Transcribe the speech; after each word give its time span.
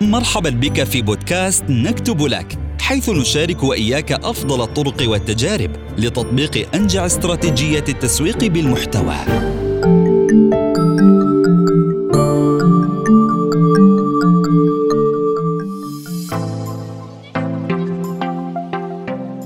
مرحبا 0.00 0.50
بك 0.50 0.84
في 0.84 1.02
بودكاست 1.02 1.64
نكتب 1.68 2.22
لك 2.22 2.58
حيث 2.80 3.08
نشارك 3.08 3.62
وإياك 3.62 4.12
أفضل 4.12 4.62
الطرق 4.62 5.08
والتجارب 5.08 5.70
لتطبيق 5.98 6.74
أنجع 6.74 7.06
استراتيجية 7.06 7.84
التسويق 7.88 8.44
بالمحتوى. 8.44 9.14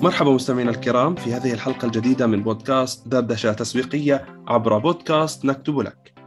مرحبا 0.03 0.31
مستمعينا 0.31 0.71
الكرام 0.71 1.15
في 1.15 1.33
هذه 1.33 1.53
الحلقة 1.53 1.87
الجديدة 1.87 2.27
من 2.27 2.43
بودكاست 2.43 3.09
دردشة 3.09 3.53
تسويقية 3.53 4.25
عبر 4.49 4.79
بودكاست 4.79 5.45
نكتب 5.45 5.79
لك. 5.79 6.20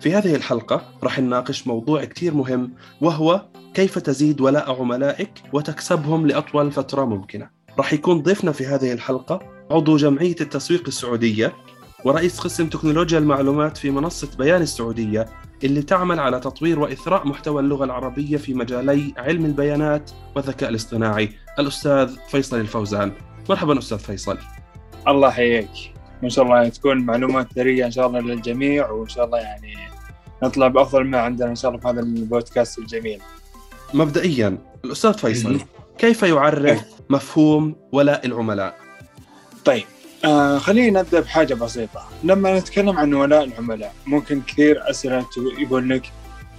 في 0.00 0.14
هذه 0.14 0.34
الحلقة 0.34 0.98
راح 1.02 1.18
نناقش 1.18 1.66
موضوع 1.66 2.04
كتير 2.04 2.34
مهم 2.34 2.74
وهو 3.00 3.46
كيف 3.74 3.98
تزيد 3.98 4.40
ولاء 4.40 4.80
عملائك 4.80 5.30
وتكسبهم 5.52 6.26
لأطول 6.26 6.72
فترة 6.72 7.04
ممكنة. 7.04 7.50
راح 7.78 7.92
يكون 7.92 8.22
ضيفنا 8.22 8.52
في 8.52 8.66
هذه 8.66 8.92
الحلقة 8.92 9.40
عضو 9.70 9.96
جمعية 9.96 10.36
التسويق 10.40 10.82
السعودية 10.86 11.52
ورئيس 12.04 12.40
قسم 12.40 12.66
تكنولوجيا 12.66 13.18
المعلومات 13.18 13.76
في 13.76 13.90
منصة 13.90 14.28
بيان 14.38 14.62
السعودية 14.62 15.26
اللي 15.64 15.82
تعمل 15.82 16.20
على 16.20 16.40
تطوير 16.40 16.80
وإثراء 16.80 17.26
محتوى 17.26 17.60
اللغة 17.62 17.84
العربية 17.84 18.36
في 18.36 18.54
مجالي 18.54 19.14
علم 19.16 19.44
البيانات 19.44 20.10
والذكاء 20.36 20.70
الاصطناعي. 20.70 21.28
الأستاذ 21.58 22.16
فيصل 22.28 22.60
الفوزان. 22.60 23.12
مرحبا 23.48 23.78
أستاذ 23.78 23.98
فيصل. 23.98 24.38
الله 25.08 25.28
يحييك. 25.28 25.93
ما 26.24 26.30
شاء 26.30 26.44
الله 26.44 26.68
تكون 26.68 26.98
معلومات 26.98 27.52
ثرية 27.54 27.86
إن 27.86 27.90
شاء 27.90 28.06
الله 28.06 28.20
للجميع 28.20 28.90
وإن 28.90 29.08
شاء 29.08 29.24
الله 29.24 29.38
يعني 29.38 29.74
نطلع 30.42 30.68
بأفضل 30.68 31.04
ما 31.04 31.18
عندنا 31.18 31.50
إن 31.50 31.54
شاء 31.54 31.70
الله 31.70 31.82
في 31.82 31.88
هذا 31.88 32.00
البودكاست 32.00 32.78
الجميل. 32.78 33.20
مبدئيا 33.94 34.58
الأستاذ 34.84 35.12
فيصل 35.12 35.60
كيف 35.98 36.22
يعرف 36.22 36.84
مفهوم 37.10 37.76
ولاء 37.92 38.26
العملاء؟ 38.26 38.74
طيب 39.64 39.84
آه 40.24 40.58
خلينا 40.58 41.00
نبدأ 41.00 41.20
بحاجة 41.20 41.54
بسيطة. 41.54 42.08
لما 42.24 42.58
نتكلم 42.58 42.98
عن 42.98 43.14
ولاء 43.14 43.44
العملاء 43.44 43.94
ممكن 44.06 44.42
كثير 44.46 44.90
أسئلة 44.90 45.26
يقول 45.58 45.88
لك 45.88 46.02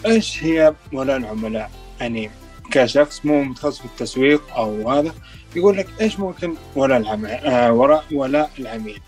إيش 0.06 0.44
هي 0.44 0.74
ولاء 0.94 1.18
العملاء؟ 1.18 1.72
يعني 2.00 2.32
كشخص 2.72 3.26
مو 3.26 3.44
متخصص 3.44 3.80
في 3.80 3.86
التسويق 3.86 4.42
أو 4.56 4.90
هذا 4.92 5.12
يقول 5.56 5.78
لك 5.78 5.88
إيش 6.02 6.20
ممكن 6.20 6.56
ولاء 6.76 6.98
العميل 6.98 7.32
آه 7.32 7.74
وراء 7.74 8.04
ولاء 8.12 8.50
العميل؟ 8.60 9.00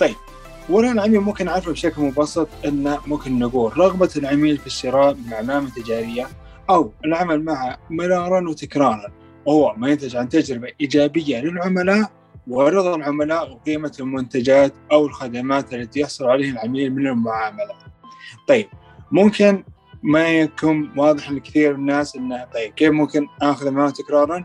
طيب 0.00 0.16
ولاء 0.68 0.92
العميل 0.92 1.20
ممكن 1.20 1.44
نعرفه 1.44 1.72
بشكل 1.72 2.02
مبسط 2.02 2.48
إنه 2.64 2.98
ممكن 3.06 3.38
نقول 3.38 3.78
رغبة 3.78 4.10
العميل 4.16 4.58
في 4.58 4.66
الشراء 4.66 5.14
من 5.14 5.34
علامه 5.34 5.70
تجاريه 5.70 6.26
أو 6.70 6.92
العمل 7.04 7.44
معها 7.44 7.78
مرارا 7.90 8.48
وتكرارا 8.48 9.12
وهو 9.46 9.74
ما 9.76 9.88
ينتج 9.88 10.16
عن 10.16 10.28
تجربة 10.28 10.68
إيجابية 10.80 11.40
للعملاء 11.40 12.10
ورضا 12.48 12.96
العملاء 12.96 13.52
وقيمة 13.52 13.92
المنتجات 14.00 14.72
أو 14.92 15.06
الخدمات 15.06 15.74
التي 15.74 16.00
يحصل 16.00 16.24
عليها 16.24 16.52
العميل 16.52 16.94
من 16.94 17.06
المعاملة. 17.06 17.74
طيب 18.48 18.66
ممكن 19.12 19.64
ما 20.02 20.28
يكون 20.28 20.92
واضح 20.96 21.30
لكثير 21.30 21.76
من 21.76 21.80
الناس 21.80 22.16
إنه 22.16 22.44
طيب 22.54 22.72
كيف 22.72 22.90
ممكن 22.90 23.26
آخذ 23.42 23.70
معه 23.70 23.90
تكرارا؟ 23.90 24.44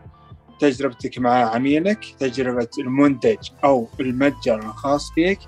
تجربتك 0.60 1.20
مع 1.20 1.30
عميلك 1.32 2.06
تجربة 2.20 2.68
المنتج 2.80 3.38
أو 3.64 3.88
المتجر 4.00 4.60
الخاص 4.60 5.12
فيك 5.12 5.40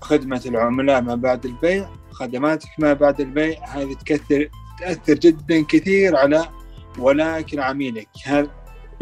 خدمة 0.00 0.42
العملاء 0.46 1.02
ما 1.02 1.14
بعد 1.14 1.46
البيع 1.46 1.88
خدماتك 2.10 2.68
ما 2.78 2.92
بعد 2.92 3.20
البيع 3.20 3.64
هذه 3.68 3.92
تكثر 3.94 4.48
تأثر 4.80 5.14
جدا 5.14 5.64
كثير 5.68 6.16
على 6.16 6.48
ولكن 6.98 7.60
عميلك 7.60 8.08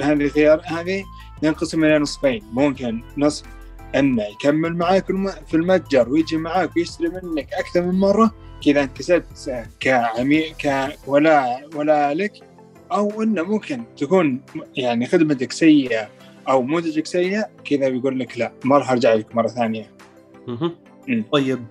هذه 0.01 0.29
خيار 0.29 0.63
هذه 0.65 1.05
ينقسم 1.43 1.85
إلى 1.85 1.99
نصفين. 1.99 2.43
ممكن 2.53 3.03
نصف 3.17 3.45
أنه 3.95 4.23
يكمل 4.23 4.77
معك 4.77 5.07
في 5.47 5.55
المتجر 5.55 6.09
ويجي 6.09 6.37
معك 6.37 6.77
ويشتري 6.77 7.09
منك 7.09 7.49
أكثر 7.53 7.83
من 7.83 7.95
مرة 7.95 8.35
كذا 8.65 8.85
كسبت 8.85 9.67
كعميل 9.81 10.55
كولاء 11.05 11.69
ولا 11.75 12.15
لك 12.15 12.33
أو 12.93 13.23
أنه 13.23 13.43
ممكن 13.43 13.85
تكون 13.97 14.41
يعني 14.77 15.07
خدمتك 15.07 15.53
سيئة 15.53 16.09
أو 16.49 16.63
منتجك 16.63 17.07
سيء 17.07 17.43
كذا 17.65 17.89
بيقول 17.89 18.19
لك 18.19 18.39
لا 18.39 18.53
ما 18.65 18.79
راح 18.79 18.91
أرجع 18.91 19.15
لك 19.15 19.37
مرة 19.37 19.49
ثانية. 19.49 19.91
طيب 21.33 21.65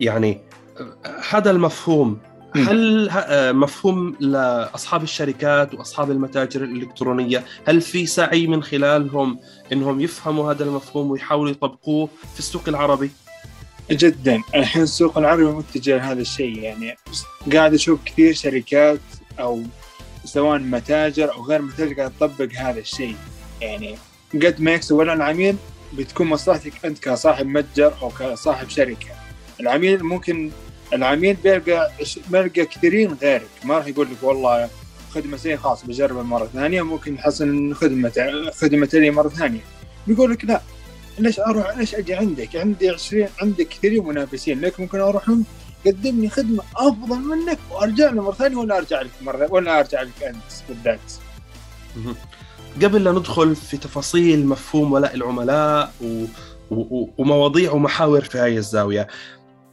يعني 0.00 0.40
هذا 1.30 1.50
المفهوم 1.50 2.18
هل 2.56 3.08
آه، 3.10 3.52
مفهوم 3.52 4.16
لأصحاب 4.20 5.02
الشركات 5.02 5.74
وأصحاب 5.74 6.10
المتاجر 6.10 6.64
الإلكترونية 6.64 7.44
هل 7.66 7.80
في 7.80 8.06
سعي 8.06 8.46
من 8.46 8.62
خلالهم 8.62 9.38
إنهم 9.72 10.00
يفهموا 10.00 10.52
هذا 10.52 10.64
المفهوم 10.64 11.10
ويحاولوا 11.10 11.50
يطبقوه 11.50 12.08
في 12.32 12.38
السوق 12.38 12.68
العربي؟ 12.68 13.10
جدا. 13.90 14.42
الحين 14.54 14.82
السوق 14.82 15.18
العربي 15.18 15.44
متجه 15.44 15.96
لهذا 15.96 16.20
الشيء 16.20 16.58
يعني 16.58 16.96
قاعد 17.52 17.74
أشوف 17.74 18.00
كثير 18.04 18.34
شركات 18.34 19.00
أو 19.40 19.62
سواء 20.24 20.58
متاجر 20.58 21.32
أو 21.34 21.44
غير 21.44 21.62
متاجر 21.62 21.94
قاعد 21.94 22.12
تطبق 22.20 22.48
هذا 22.56 22.80
الشيء. 22.80 23.16
يعني 23.60 23.96
قد 24.34 24.60
ما 24.60 24.72
يكسب 24.72 24.94
ولا 24.94 25.12
العميل 25.12 25.56
بتكون 25.92 26.26
مصلحتك 26.26 26.72
أنت 26.84 26.98
كصاحب 26.98 27.46
متجر 27.46 27.94
أو 28.02 28.08
كصاحب 28.08 28.68
شركة. 28.68 29.08
العميل 29.60 30.04
ممكن 30.04 30.50
العميل 30.92 31.36
بيلقى 31.36 31.90
بيلقى 32.28 32.66
كثيرين 32.66 33.12
غيرك. 33.12 33.48
ما 33.64 33.78
راح 33.78 33.86
يقول 33.86 34.06
لك 34.06 34.22
والله 34.22 34.68
خدمة 35.10 35.36
سيئه 35.36 35.56
خلاص 35.56 35.84
بجربها 35.86 36.22
مرة 36.22 36.46
ثانية. 36.46 36.82
ممكن 36.82 37.14
نحسن 37.14 37.74
خدمه 37.74 38.12
خدمه 38.54 38.88
لي 38.92 39.10
مرة 39.10 39.28
ثانية. 39.28 39.60
بيقول 40.06 40.30
لك 40.30 40.44
لا 40.44 40.60
ليش 41.18 41.40
أروح 41.40 41.76
ليش 41.76 41.94
أجي 41.94 42.14
عندك؟ 42.14 42.56
عندي 42.56 42.90
20 42.90 43.28
عندك 43.42 43.68
كثيرين 43.68 44.06
منافسين. 44.06 44.60
ليك 44.60 44.80
ممكن 44.80 45.00
أروح 45.00 45.30
قدم 45.86 46.20
لي 46.20 46.28
خدمة 46.28 46.62
أفضل 46.76 47.18
منك 47.18 47.58
وأرجع 47.70 48.10
له 48.10 48.22
مرة 48.22 48.32
ثانية 48.32 48.56
ولا 48.56 48.78
أرجع 48.78 49.02
لك 49.02 49.10
مرة 49.22 49.52
ولا 49.52 49.78
أرجع 49.78 50.02
لك 50.02 50.22
أنت 50.22 50.68
بالذات. 50.68 51.12
قبل 52.82 53.04
لا 53.04 53.12
ندخل 53.12 53.56
في 53.56 53.76
تفاصيل 53.76 54.46
مفهوم 54.46 54.92
ولاء 54.92 55.14
العملاء 55.14 55.92
و... 56.00 56.24
و... 56.70 57.08
ومواضيع 57.18 57.72
ومحاور 57.72 58.20
في 58.20 58.38
هاي 58.38 58.58
الزاوية 58.58 59.08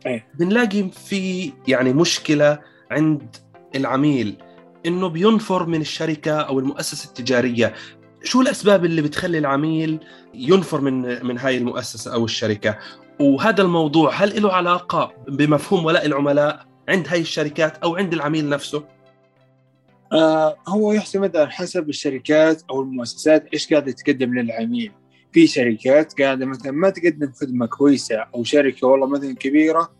أيه. 0.05 0.27
بنلاقي 0.39 0.89
في 1.07 1.53
يعني 1.67 1.93
مشكلة 1.93 2.59
عند 2.91 3.35
العميل 3.75 4.37
إنه 4.85 5.07
بينفر 5.07 5.65
من 5.65 5.81
الشركة 5.81 6.31
أو 6.31 6.59
المؤسسة 6.59 7.07
التجارية. 7.07 7.73
شو 8.23 8.41
الأسباب 8.41 8.85
اللي 8.85 9.01
بتخلي 9.01 9.37
العميل 9.37 9.99
ينفر 10.33 10.81
من 10.81 11.25
من 11.25 11.37
هاي 11.37 11.57
المؤسسة 11.57 12.13
أو 12.13 12.25
الشركة؟ 12.25 12.77
وهذا 13.21 13.61
الموضوع 13.61 14.13
هل 14.13 14.41
له 14.41 14.53
علاقة 14.53 15.13
بمفهوم 15.27 15.85
ولاء 15.85 16.05
العملاء 16.05 16.65
عند 16.89 17.07
هاي 17.07 17.21
الشركات 17.21 17.77
أو 17.77 17.95
عند 17.95 18.13
العميل 18.13 18.49
نفسه؟ 18.49 18.83
آه 20.13 20.57
هو 20.67 20.93
يعتمد 20.93 21.37
على 21.37 21.51
حسب 21.51 21.89
الشركات 21.89 22.63
أو 22.69 22.81
المؤسسات 22.81 23.47
إيش 23.53 23.73
قاعدة 23.73 23.91
تقدم 23.91 24.39
للعميل. 24.39 24.91
في 25.31 25.47
شركات 25.47 26.21
قاعدة 26.21 26.45
مثلا 26.45 26.71
ما 26.71 26.89
تقدم 26.89 27.31
خدمة 27.31 27.65
كويسة 27.65 28.15
أو 28.35 28.43
شركة 28.43 28.87
والله 28.87 29.07
مثلا 29.07 29.35
كبيرة 29.35 29.91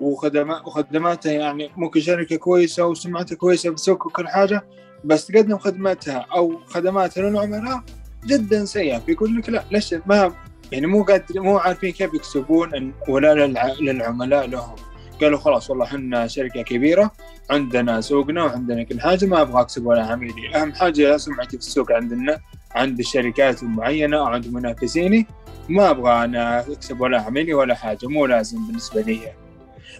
وخدمات 0.00 0.66
وخدماتها 0.66 1.32
يعني 1.32 1.70
ممكن 1.76 2.00
شركة 2.00 2.36
كويسة 2.36 2.86
وسمعتها 2.86 3.36
كويسة 3.36 3.70
بالسوق 3.70 4.06
وكل 4.06 4.28
حاجة 4.28 4.66
بس 5.04 5.26
تقدم 5.26 5.58
خدماتها 5.58 6.26
أو 6.36 6.58
خدماتها 6.66 7.30
للعملاء 7.30 7.82
جدا 8.26 8.64
سيئة. 8.64 8.98
بيقول 8.98 9.36
لك 9.36 9.48
لا 9.48 9.64
ليش 9.70 9.94
ما 10.06 10.32
يعني 10.72 10.86
مو 10.86 11.02
قاعد 11.02 11.24
مو 11.36 11.58
عارفين 11.58 11.92
كيف 11.92 12.14
يكسبون 12.14 12.92
ولا 13.08 13.46
للعملاء 13.80 14.46
لهم. 14.46 14.74
قالوا 15.20 15.38
خلاص 15.38 15.70
والله 15.70 15.84
إحنا 15.84 16.26
شركة 16.26 16.62
كبيرة 16.62 17.10
عندنا 17.50 18.00
سوقنا 18.00 18.44
وعندنا 18.44 18.82
كل 18.82 19.00
حاجة 19.00 19.26
ما 19.26 19.42
أبغى 19.42 19.60
اكسب 19.60 19.86
ولا 19.86 20.02
عميلي 20.06 20.56
أهم 20.56 20.72
حاجة 20.72 21.16
سمعتي 21.16 21.50
في 21.50 21.62
السوق 21.62 21.92
عندنا 21.92 22.40
عند 22.74 22.98
الشركات 22.98 23.62
المعينة 23.62 24.16
أو 24.16 24.24
عند 24.24 24.46
منافسيني 24.52 25.26
ما 25.68 25.90
أبغى 25.90 26.24
أنا 26.24 26.60
اكسب 26.60 27.00
ولا 27.00 27.20
عميلي 27.20 27.54
ولا 27.54 27.74
حاجة 27.74 28.06
مو 28.06 28.26
لازم 28.26 28.66
بالنسبة 28.66 29.00
لي. 29.00 29.20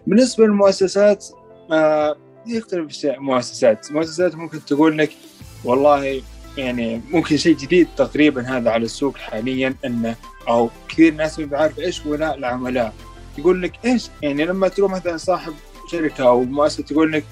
بالنسبة 0.07 0.45
للمؤسسات 0.47 1.27
آه 1.73 2.17
يختلف 2.47 2.87
الشيء 2.87 3.21
مؤسسات. 3.21 3.93
مؤسسات 3.93 4.35
ممكن 4.35 4.65
تقول 4.65 4.99
لك 4.99 5.11
والله 5.65 6.23
يعني 6.59 7.01
ممكن 7.11 7.37
شيء 7.37 7.57
جديد 7.57 7.89
تقريبا 7.97 8.43
هذا 8.43 8.71
على 8.71 8.85
السوق 8.85 9.17
حاليا 9.17 9.75
إنه 9.85 10.17
أو 10.49 10.71
كثير 10.89 11.15
ناس 11.15 11.39
ما 11.39 11.47
بيعرف 11.47 11.79
إيش 11.79 12.07
ولاء 12.07 12.39
العملاء. 12.39 12.93
يقول 13.39 13.63
لك 13.63 13.73
إيش؟ 13.85 14.09
يعني 14.23 14.45
لما 14.45 14.69
تروح 14.69 14.93
مثلا 14.93 15.17
صاحب 15.17 15.53
شركة 15.93 16.29
أو 16.29 16.45
مؤسسة 16.45 16.83
تقول 16.83 17.13
لك 17.13 17.25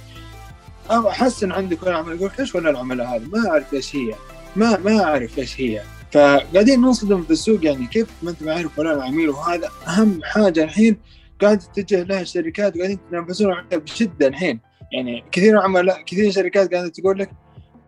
احسن 0.90 1.52
عندك 1.52 1.82
ولا 1.82 1.96
عملاء. 1.96 2.16
يقول 2.16 2.30
إيش 2.40 2.54
ولاء 2.54 2.72
العملاء 2.72 3.06
هذا؟ 3.06 3.26
ما 3.32 3.50
أعرف 3.50 3.74
إيش 3.74 3.96
هي. 3.96 4.14
ما 4.56 4.78
ما 4.78 5.04
أعرف 5.04 5.38
إيش 5.38 5.60
هي. 5.60 5.82
فقاعدين 6.12 6.80
ننصدم 6.80 7.22
في 7.22 7.30
السوق 7.30 7.64
يعني 7.64 7.86
كيف 7.86 8.08
ما 8.22 8.30
أنت 8.30 8.42
عارف 8.42 8.78
ولاء 8.78 8.94
العميل 8.94 9.28
وهذا 9.28 9.68
أهم 9.88 10.20
حاجة 10.24 10.64
الحين 10.64 10.96
قاعد 11.40 11.58
تتجه 11.58 12.02
لها 12.02 12.20
الشركات 12.20 12.76
وقاعدين 12.76 12.98
يتنافسون 13.06 13.52
عليها 13.52 13.78
بشدة 13.78 14.26
الحين. 14.26 14.60
يعني 14.92 15.24
كثير 15.32 15.58
عملاء 15.58 16.02
كثير 16.02 16.30
شركات 16.30 16.74
قاعدة 16.74 16.88
تقول 16.88 17.18
لك 17.18 17.30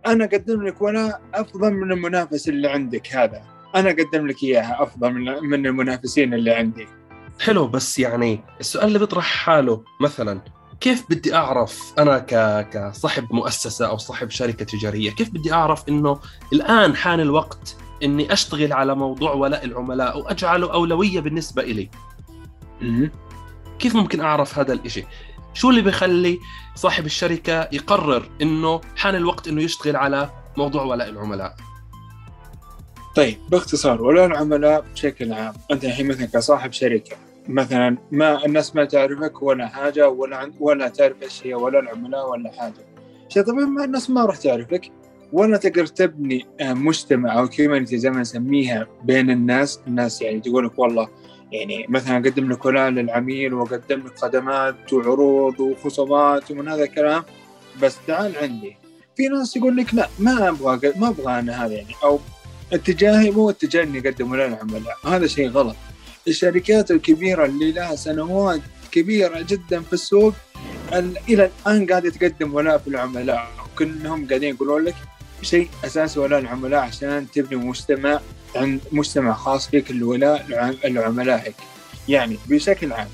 أنا 0.06 0.24
أقدم 0.24 0.62
لك 0.66 0.82
ولا 0.82 1.20
أفضل 1.34 1.72
من 1.72 1.92
المنافس 1.92 2.48
اللي 2.48 2.68
عندك 2.68 3.14
هذا. 3.16 3.42
أنا 3.74 3.90
أقدم 3.90 4.26
لك 4.26 4.42
إياها 4.42 4.82
أفضل 4.82 5.12
من 5.12 5.24
من 5.24 5.66
المنافسين 5.66 6.34
اللي 6.34 6.50
عندي. 6.50 6.86
حلو 7.40 7.66
بس 7.66 7.98
يعني 7.98 8.40
السؤال 8.60 8.86
اللي 8.86 8.98
بيطرح 8.98 9.24
حاله 9.24 9.84
مثلا 10.00 10.40
كيف 10.80 11.04
بدي 11.10 11.34
أعرف 11.34 11.92
أنا 11.98 12.18
ك... 12.18 12.66
كصاحب 12.70 13.32
مؤسسة 13.32 13.86
أو 13.86 13.96
صاحب 13.96 14.30
شركة 14.30 14.64
تجارية 14.64 15.10
كيف 15.10 15.30
بدي 15.30 15.52
أعرف 15.52 15.88
إنه 15.88 16.20
الآن 16.52 16.96
حان 16.96 17.20
الوقت 17.20 17.76
إني 18.02 18.32
أشتغل 18.32 18.72
على 18.72 18.94
موضوع 18.94 19.32
ولاء 19.32 19.64
العملاء 19.64 20.18
واجعله 20.18 20.72
أولوية 20.72 21.20
بالنسبة 21.20 21.62
إلي؟ 21.62 21.90
كيف 23.78 23.96
ممكن 23.96 24.20
أعرف 24.20 24.58
هذا 24.58 24.72
الإشي؟ 24.72 25.04
شو 25.54 25.70
اللي 25.70 25.82
بيخلي 25.82 26.38
صاحب 26.74 27.06
الشركة 27.06 27.68
يقرر 27.72 28.28
إنه 28.42 28.80
حان 28.96 29.14
الوقت 29.14 29.48
إنه 29.48 29.62
يشتغل 29.62 29.96
على 29.96 30.30
موضوع 30.56 30.82
ولاء 30.82 31.08
العملاء؟ 31.08 31.56
طيب 33.16 33.38
باختصار 33.50 34.02
ولاء 34.02 34.26
العملاء 34.26 34.84
بشكل 34.94 35.32
عام 35.32 35.54
أنت 35.70 35.84
الحين 35.84 36.08
مثلا 36.08 36.26
كصاحب 36.26 36.72
شركة 36.72 37.16
مثلا 37.48 37.98
ما 38.10 38.46
الناس 38.46 38.76
ما 38.76 38.84
تعرفك 38.84 39.42
ولا 39.42 39.66
حاجة 39.68 40.08
ولا 40.08 40.52
ولا 40.60 40.88
تعرف 40.88 41.22
إيش 41.22 41.46
هي 41.46 41.54
ولا 41.54 41.78
العملاء 41.78 42.30
ولا 42.30 42.52
حاجة. 42.52 42.86
شيء 43.28 43.42
طبيعي 43.42 43.64
ما 43.64 43.84
الناس 43.84 44.10
ما 44.10 44.24
راح 44.24 44.36
تعرفك 44.36 44.92
ولا 45.32 45.56
تقدر 45.56 45.86
تبني 45.86 46.46
آه، 46.60 46.72
مجتمع 46.72 47.38
أو 47.38 47.48
كوميونتي 47.48 47.98
زي 47.98 48.10
ما 48.10 48.20
نسميها 48.20 48.86
بين 49.04 49.30
الناس. 49.30 49.80
الناس 49.86 50.22
يعني 50.22 50.40
تقول 50.40 50.66
لك 50.66 50.78
والله 50.78 51.08
يعني 51.52 51.86
مثلا 51.88 52.16
أقدم 52.16 52.52
لك 52.52 52.64
ولاء 52.64 52.88
للعميل 52.88 53.54
وأقدم 53.54 53.98
لك 54.06 54.18
خدمات 54.18 54.92
وعروض 54.92 55.60
وخصومات 55.60 56.50
ومن 56.50 56.68
هذا 56.68 56.84
الكلام. 56.84 57.22
بس 57.82 57.96
تعال 58.06 58.36
عندي. 58.36 58.76
في 59.16 59.28
ناس 59.28 59.56
يقول 59.56 59.76
لك 59.76 59.94
لا 59.94 60.08
ما 60.18 60.48
أبغى 60.48 60.92
ما 60.96 61.08
أبغى 61.08 61.38
أنا 61.38 61.66
هذا 61.66 61.74
يعني 61.74 61.94
أو 62.04 62.18
اتجاهي 62.72 63.30
مو 63.30 63.50
اتجاه 63.50 63.82
إني 63.82 63.98
أقدم 63.98 64.30
ولاء 64.30 64.48
للعملاء 64.48 64.96
هذا 65.04 65.26
شيء 65.26 65.48
غلط. 65.50 65.76
الشركات 66.28 66.90
الكبيرة 66.90 67.44
اللي 67.44 67.72
لها 67.72 67.96
سنوات 67.96 68.60
كبيرة 68.92 69.40
جدا 69.48 69.80
في 69.80 69.92
السوق 69.92 70.34
إلى 71.28 71.50
الآن 71.66 71.86
قاعدة 71.86 72.10
تقدم 72.10 72.54
ولاء 72.54 72.78
في 72.78 72.88
العملاء. 72.88 73.48
كلهم 73.78 74.28
قاعدين 74.28 74.54
يقولون 74.54 74.84
لك 74.84 74.94
شيء 75.42 75.68
أساسي 75.84 76.20
ولاء 76.20 76.40
العملاء 76.40 76.80
عشان 76.80 77.26
تبني 77.34 77.64
مجتمع 77.64 78.20
عند 78.56 78.80
مجتمع 78.92 79.32
خاص 79.32 79.68
فيك 79.68 79.90
الولاء 79.90 80.46
لعملائك 80.84 81.54
يعني 82.08 82.38
بشكل 82.48 82.92
عام 82.92 83.08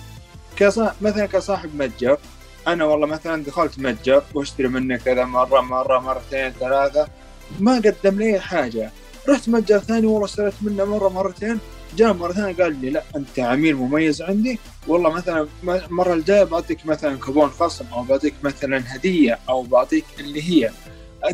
كصا... 0.56 0.94
مثلا 1.00 1.26
كصاحب 1.26 1.82
متجر 1.82 2.18
أنا 2.66 2.84
والله 2.84 3.06
مثلا 3.06 3.44
دخلت 3.44 3.78
متجر 3.78 4.22
واشتري 4.34 4.68
منه 4.68 4.96
كذا 4.96 5.24
مرة 5.24 5.60
مرة 5.60 5.98
مرتين 5.98 6.50
ثلاثة 6.50 7.08
ما 7.60 7.74
قدم 7.74 8.18
لي 8.18 8.40
حاجة. 8.40 8.90
رحت 9.28 9.48
متجر 9.48 9.78
ثاني 9.78 10.06
والله 10.06 10.24
اشتريت 10.24 10.54
منه 10.62 10.84
مرة 10.84 11.08
مرتين. 11.08 11.58
جاء 11.96 12.12
مرة 12.12 12.32
ثانية 12.32 12.62
قال 12.62 12.80
لي 12.80 12.90
لا 12.90 13.02
أنت 13.16 13.38
عميل 13.38 13.76
مميز 13.76 14.22
عندي. 14.22 14.58
والله 14.88 15.10
مثلا 15.10 15.48
المرة 15.64 16.14
الجاية 16.14 16.44
بعطيك 16.44 16.86
مثلا 16.86 17.16
كوبون 17.16 17.48
خصم 17.48 17.84
أو 17.92 18.02
بعطيك 18.02 18.34
مثلا 18.42 18.82
هدية 18.86 19.38
أو 19.48 19.62
بعطيك 19.62 20.04
اللي 20.20 20.42
هي. 20.42 20.70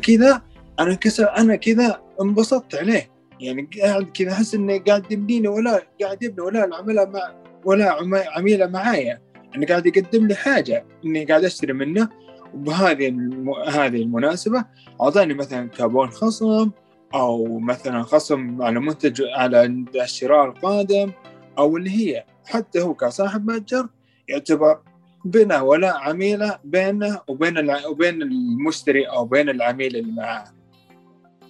كذا 0.03 0.43
أنا 0.81 0.95
كسر 0.95 1.37
أنا 1.37 1.57
كذا 1.57 2.01
انبسطت 2.21 2.75
عليه. 2.75 3.11
يعني 3.41 3.71
قاعد 3.83 4.11
كذا 4.15 4.33
أحس 4.33 4.55
إنه 4.55 4.79
قاعد 4.79 5.13
يبنيني 5.13 5.49
ولا 5.49 5.83
قاعد 6.03 6.23
يبني 6.23 6.41
ولا 6.41 6.65
العملاء 6.65 7.09
مع 7.11 7.21
ولا 7.65 7.97
عميلة 8.37 8.67
معايا. 8.67 9.21
انه 9.57 9.67
قاعد 9.67 9.87
يقدم 9.87 10.27
لي 10.27 10.35
حاجة 10.35 10.87
إني 11.05 11.25
قاعد 11.25 11.45
أشتري 11.45 11.73
منه. 11.73 12.09
وبهذه 12.55 13.09
الم... 13.09 13.51
هذه 13.51 14.03
المناسبة 14.03 14.65
أعطاني 15.01 15.35
مثلا 15.35 15.69
كابون 15.69 16.11
خصم 16.11 16.71
أو 17.15 17.59
مثلا 17.59 18.03
خصم 18.03 18.63
على 18.63 18.81
منتج 18.81 19.23
على 19.37 19.85
الشراء 19.95 20.45
القادم 20.45 21.13
أو 21.59 21.77
اللي 21.77 21.91
هي 21.91 22.25
حتى 22.47 22.81
هو 22.81 22.95
كصاحب 22.95 23.51
متجر 23.51 23.89
يعتبر 24.29 24.81
بنا 25.25 25.61
ولا 25.61 25.97
عميلة 25.97 26.59
بينه 26.65 27.21
وبين. 27.29 27.71
وبين 27.87 28.23
المشتري 28.23 29.05
أو 29.05 29.25
بين 29.25 29.49
العميل 29.49 29.97
اللي 29.97 30.13
معاه 30.13 30.45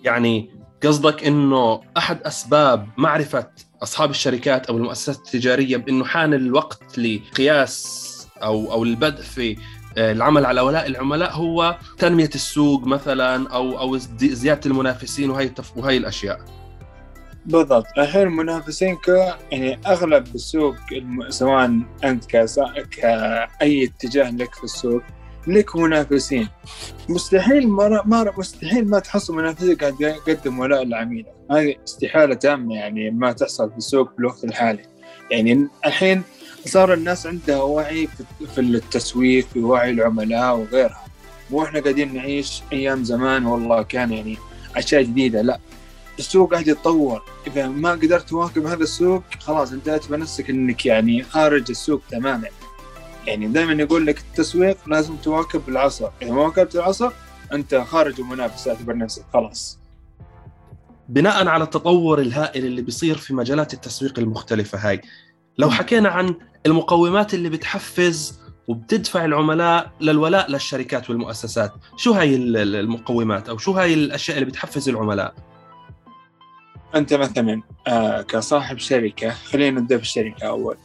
يعني 0.05 0.50
قصدك 0.84 1.25
إنه 1.25 1.81
أحد 1.96 2.22
أسباب 2.22 2.88
معرفة 2.96 3.50
أصحاب 3.82 4.11
الشركات 4.11 4.66
أو 4.66 4.76
المؤسسات 4.76 5.16
التجارية 5.16 5.76
بانه 5.76 6.04
حان 6.04 6.34
الوقت 6.34 6.99
لقياس 6.99 8.08
أو 8.43 8.72
أو 8.72 8.84
البدء 8.84 9.22
في 9.22 9.56
العمل 9.99 10.47
على 10.47 10.61
ولاء 10.61 10.87
العملاء 10.87 11.33
هو 11.33 11.79
تنمية 11.99 12.31
السوق 12.35 12.87
مثلا 12.87 13.49
أو 13.49 13.79
أو 13.79 13.97
زيادة 14.21 14.61
المنافسين 14.67 15.31
وهي. 15.31 15.50
وهي 15.77 15.97
الأشياء 15.97 16.41
بالضبط 17.47 17.87
الحين 17.99 18.23
المنافسين 18.23 18.97
ك 18.97 19.09
يعني 19.53 19.81
أغلب 19.87 20.35
السوق. 20.35 20.77
سواء 21.29 21.81
أنت. 22.05 22.25
كأي 22.91 23.85
اتجاه 23.85 24.31
لك 24.31 24.55
في 24.55 24.65
السوق 24.65 25.03
لك 25.47 25.77
منافسين 25.77 26.49
مستحيل 27.09 27.69
ما 27.69 28.03
ما 28.05 28.33
مستحيل 28.39 28.91
ما 28.91 28.99
تحصل 28.99 29.37
منافسين 29.37 29.77
قاعد 29.77 30.00
يقدم 30.00 30.59
ولاء 30.59 30.83
العميل 30.83 31.27
هذه 31.50 31.75
استحالة 31.85 32.35
تامة 32.35 32.75
يعني 32.75 33.11
ما 33.11 33.33
تحصل 33.33 33.71
في 33.71 33.77
السوق 33.77 34.12
في 34.12 34.19
الوقت 34.19 34.45
الحالي 34.45 34.83
يعني 35.31 35.69
الحين 35.87 36.23
صار 36.66 36.93
الناس 36.94 37.26
عندها 37.26 37.62
وعي 37.62 38.08
في 38.55 38.60
التسويق 38.60 39.46
في 39.52 39.60
وعي 39.60 39.90
العملاء 39.90 40.56
وغيرها. 40.56 41.05
مو 41.50 41.62
إحنا 41.62 41.81
قاعدين 41.81 42.14
نعيش 42.14 42.62
أيام 42.72 43.05
زمان 43.05 43.46
والله 43.46 43.82
كان 43.82 44.12
يعني 44.12 44.38
أشياء 44.76 45.02
جديدة 45.02 45.43
لا. 45.43 45.60
السوق 46.19 46.52
قاعد 46.52 46.69
يتطور. 46.69 47.22
إذا 47.46 47.69
ما 47.69 47.90
قدرت 47.90 48.28
تواكب 48.28 48.66
هذا 48.66 48.82
السوق 48.82 49.22
خلاص 49.40 49.72
انتهت 49.72 50.10
بنفسك 50.10 50.50
إنك 50.50 50.87
يعني 50.87 51.22
خارج 51.22 51.64
السوق 51.70 52.02
تماما. 52.10 52.49
يعني 53.26 53.46
دائما 53.46 53.82
يقول 53.82 54.06
لك 54.06 54.19
التسويق 54.19 54.76
لازم 54.87 55.16
تواكب 55.16 55.69
العصر 55.69 56.08
إذا 56.22 56.32
ما 56.32 56.43
واكبت 56.43 56.75
العصر 56.76 57.11
أنت 57.52 57.75
خارج 57.75 58.20
المنافسه 58.20 58.70
اعتبر 58.70 58.96
نفسك 58.96 59.25
خلاص. 59.32 59.78
بناء 61.08 61.49
على 61.49 61.64
التطور 61.64 62.20
الهائل 62.20 62.64
اللي 62.64 62.82
بيصير 62.82 63.16
في 63.16 63.34
مجالات 63.34 63.75
التسويق 63.75 64.19
المختلفة 64.19 64.78
هاي 64.88 65.00
لو 65.58 65.70
حكينا 65.70 66.08
عن 66.08 66.34
المقومات 66.66 67.34
اللي 67.34 67.49
بتحفز 67.49 68.40
وبتدفع 68.69 69.25
العملاء 69.25 69.90
للولاء 70.00 70.50
للشركات 70.50 71.10
والمؤسسات 71.10 71.72
شو 71.96 72.12
هاي 72.12 72.37
المقومات 72.37 73.49
أو 73.49 73.58
شو 73.58 73.72
هاي 73.72 73.94
الأشياء 73.94 74.38
اللي 74.38 74.49
بتحفز 74.50 74.88
العملاء؟ 74.88 75.34
أنت 76.94 77.14
مثلا 77.14 77.62
آه 77.87 78.23
كصاحب 78.23 78.78
شركة 78.78 79.30
خلينا 79.30 79.80
نبدأ 79.80 79.97
بالشركة 79.97 80.47
أول. 80.49 80.76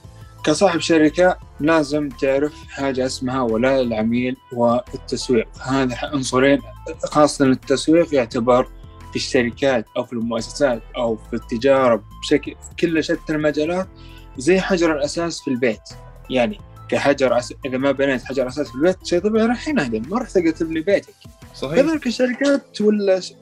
كصاحب 0.43 0.79
شركة 0.79 1.38
لازم 1.59 2.09
تعرف 2.09 2.53
حاجة 2.69 3.05
اسمها 3.05 3.41
ولاء 3.41 3.81
العميل 3.81 4.36
والتسويق. 4.53 5.48
هذا 5.62 5.98
عنصرين 6.03 6.59
خاصة 7.05 7.45
التسويق 7.45 8.15
يعتبر 8.15 8.67
في 9.09 9.15
الشركات 9.15 9.86
أو 9.98 10.03
في 10.03 10.13
المؤسسات 10.13 10.81
أو 10.98 11.15
في 11.15 11.33
التجارة 11.33 12.03
بشكل 12.21 12.55
في 12.62 12.75
كل 12.88 13.03
شتى 13.03 13.19
المجالات 13.29 13.88
زي 14.37 14.59
حجر 14.59 14.97
الأساس 14.97 15.41
في 15.41 15.47
البيت. 15.47 15.81
يعني 16.29 16.59
كحجر 16.89 17.37
أس... 17.37 17.53
إذا 17.65 17.77
ما 17.77 17.91
بنيت 17.91 18.23
حجر 18.23 18.47
أساس 18.47 18.69
في 18.69 18.75
البيت 18.75 19.05
شيء 19.05 19.19
طبيعي 19.19 19.45
راح 19.45 19.67
ينهدم 19.67 20.01
ما 20.09 20.17
راح 20.17 20.29
تقدر 20.29 20.51
تبني 20.51 20.81
بيتك. 20.81 21.13
صحيح. 21.55 21.75
كذلك 21.75 22.07
الشركات 22.07 22.77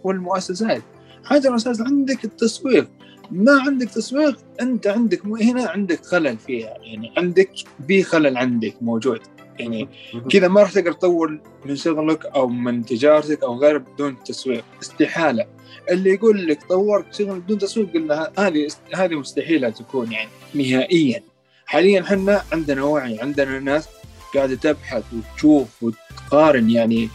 والمؤسسات. 0.04 0.82
حجر 1.26 1.56
أساس 1.56 1.82
عندك 1.82 2.26
التسويق. 2.26 2.90
ما 3.32 3.62
عندك 3.62 3.90
تسويق 3.90 4.38
أنت 4.62 4.88
عندك 4.88 5.26
هنا 5.26 5.70
عندك 5.70 6.06
خلل 6.06 6.38
فيها. 6.38 6.78
يعني 6.82 7.14
عندك 7.18 7.50
في 7.88 8.04
خلل 8.04 8.38
عندك 8.38 8.76
موجود. 8.82 9.20
يعني 9.62 9.88
كذا 10.32 10.48
ما 10.48 10.62
راح 10.62 10.72
تقدر 10.72 10.92
تطور 10.92 11.40
من 11.66 11.76
شغلك 11.76 12.26
أو 12.26 12.48
من 12.48 12.86
تجارتك 12.86 13.44
أو 13.44 13.60
غيره 13.60 13.78
بدون 13.78 14.24
تسويق. 14.24 14.64
استحالة. 14.82 15.46
اللي 15.92 16.10
يقول 16.10 16.48
لك 16.48 16.64
طورت 16.70 17.16
شغل 17.16 17.40
بدون 17.40 17.58
تسويق 17.58 17.94
قلنا 17.94 18.32
هذه 18.40 18.68
هذه 18.96 19.16
مستحيلة 19.16 19.70
تكون 19.70 20.12
يعني 20.12 20.30
نهائيا. 20.54 21.24
حاليا 21.66 22.02
إحنا 22.02 22.44
عندنا 22.52 22.84
وعي 22.84 23.20
عندنا 23.20 23.60
ناس 23.60 23.88
قاعدة 24.36 24.56
تبحث 24.56 25.04
وتشوف 25.14 25.84
وتقارن 25.84 26.70
يعني 26.70 27.10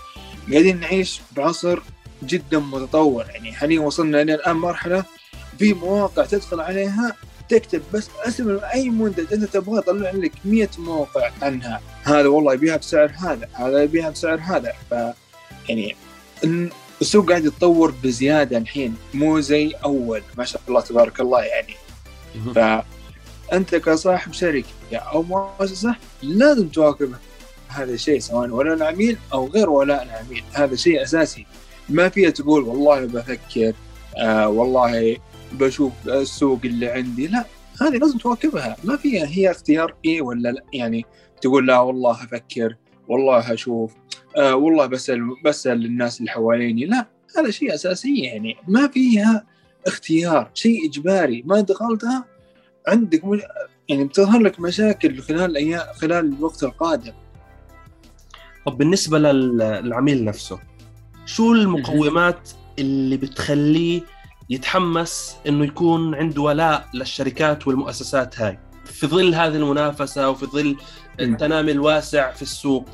قاعدين 0.53 0.81
نعيش 0.81 1.21
بعصر 1.37 1.81
جدا 2.23 2.59
متطور 2.59 3.25
يعني. 3.35 3.53
حاليا 3.53 3.81
وصلنا 3.81 4.23
إلى 4.23 4.35
الآن 4.35 4.57
مرحلة 4.57 5.05
في 5.59 5.75
مواقع 5.75 6.25
تدخل 6.25 6.61
عليها 6.61 7.17
تكتب 7.49 7.83
بس 7.95 8.09
اسم 8.25 8.59
أي 8.75 8.91
منتج 8.91 9.33
أنت 9.33 9.45
تبغاه 9.45 9.79
يطلع 9.79 10.11
لك 10.11 10.33
100 10.45 10.69
موقع 10.79 11.31
عنها. 11.43 11.81
هذا 12.07 12.29
والله 12.29 12.55
يبيها 12.55 12.77
بسعر 12.77 13.13
هذا 13.19 13.49
هذا 13.53 13.83
يبيها 13.83 14.11
بسعر 14.11 14.41
هذا. 14.41 14.73
ف 14.91 14.95
يعني 15.69 15.97
السوق 17.01 17.29
قاعد 17.29 17.45
يتطور 17.45 17.95
بزيادة 18.03 18.59
الحين 18.59 18.97
مو 19.15 19.41
زي 19.41 19.73
أول 19.85 20.23
ما 20.39 20.45
شاء 20.45 20.63
الله 20.69 20.81
تبارك 20.81 21.21
الله 21.21 21.43
يعني. 21.43 21.75
فانت 22.55 23.75
كصاحب 23.75 24.33
شركة 24.33 24.67
أو 24.93 25.23
مؤسسة 25.23 25.97
لازم 26.23 26.69
تواكب 26.69 27.15
هذا 27.69 27.93
الشيء 27.93 28.19
سواء 28.19 28.49
ولاء 28.49 28.75
العميل 28.75 29.19
أو 29.33 29.49
غير 29.49 29.71
ولاء 29.71 30.03
العميل. 30.03 30.45
هذا 30.53 30.77
شيء 30.77 31.03
أساسي. 31.03 31.47
ما 31.89 32.09
فيها 32.09 32.31
تقول 32.31 32.63
والله 32.63 33.01
بفكر 33.01 33.73
آه 34.17 34.49
والله 34.49 35.17
بشوف 35.53 35.93
السوق 36.07 36.61
اللي 36.65 36.89
عندي 36.89 37.27
لا 37.27 37.45
هذه 37.81 37.97
لازم 37.97 38.19
تواكبها. 38.19 38.77
ما 38.85 38.97
فيها 38.97 39.27
هي 39.27 39.51
اختيار 39.51 39.95
إيه 40.05 40.23
ولا 40.23 40.49
لا؟ 40.49 40.63
يعني 40.73 41.07
تقول 41.41 41.67
لا 41.67 41.79
والله 41.79 42.13
أفكر 42.13 42.77
والله 43.09 43.53
أشوف 43.53 43.95
آه 44.37 44.55
والله 44.55 44.87
بسأل 44.87 45.21
بسأل 45.45 45.85
الناس 45.85 46.21
اللي 46.21 46.31
حواليني. 46.31 46.87
لا 46.87 47.07
هذا 47.39 47.51
شيء 47.51 47.75
أساسي 47.75 48.19
يعني. 48.19 48.57
ما 48.69 48.89
فيها 48.89 49.47
اختيار 49.87 50.51
شيء 50.55 50.89
إجباري. 50.89 51.43
ما 51.47 51.61
دخلتها 51.61 52.25
عندك 52.89 53.25
مش... 53.25 53.41
يعني 53.89 54.05
بتظهر 54.05 54.41
لك 54.41 54.61
مشاكل 54.61 55.23
خلال 55.23 55.41
الأيام 55.41 55.93
خلال 55.95 56.35
الوقت 56.37 56.63
القادم. 56.63 57.13
طب 58.67 58.79
بالنسبة 58.79 59.19
للعميل 59.19 60.25
نفسه 60.25 60.59
شو 61.27 61.53
المقومات 61.53 62.51
اللي 62.79 63.17
بتخليه 63.17 64.01
يتحمس 64.51 65.37
إنه 65.49 65.65
يكون 65.65 66.15
عنده 66.15 66.43
ولاء 66.43 66.89
للشركات 66.95 67.67
والمؤسسات 67.67 68.41
هاي؟ 68.41 68.59
في 68.87 69.07
ظل 69.07 69.35
هذه 69.35 69.57
المنافسة 69.57 70.31
وفي 70.31 70.47
ظل 70.47 70.77
التنامي 71.21 71.73
الواسع 71.73 72.33
في 72.33 72.43
السوق. 72.43 72.89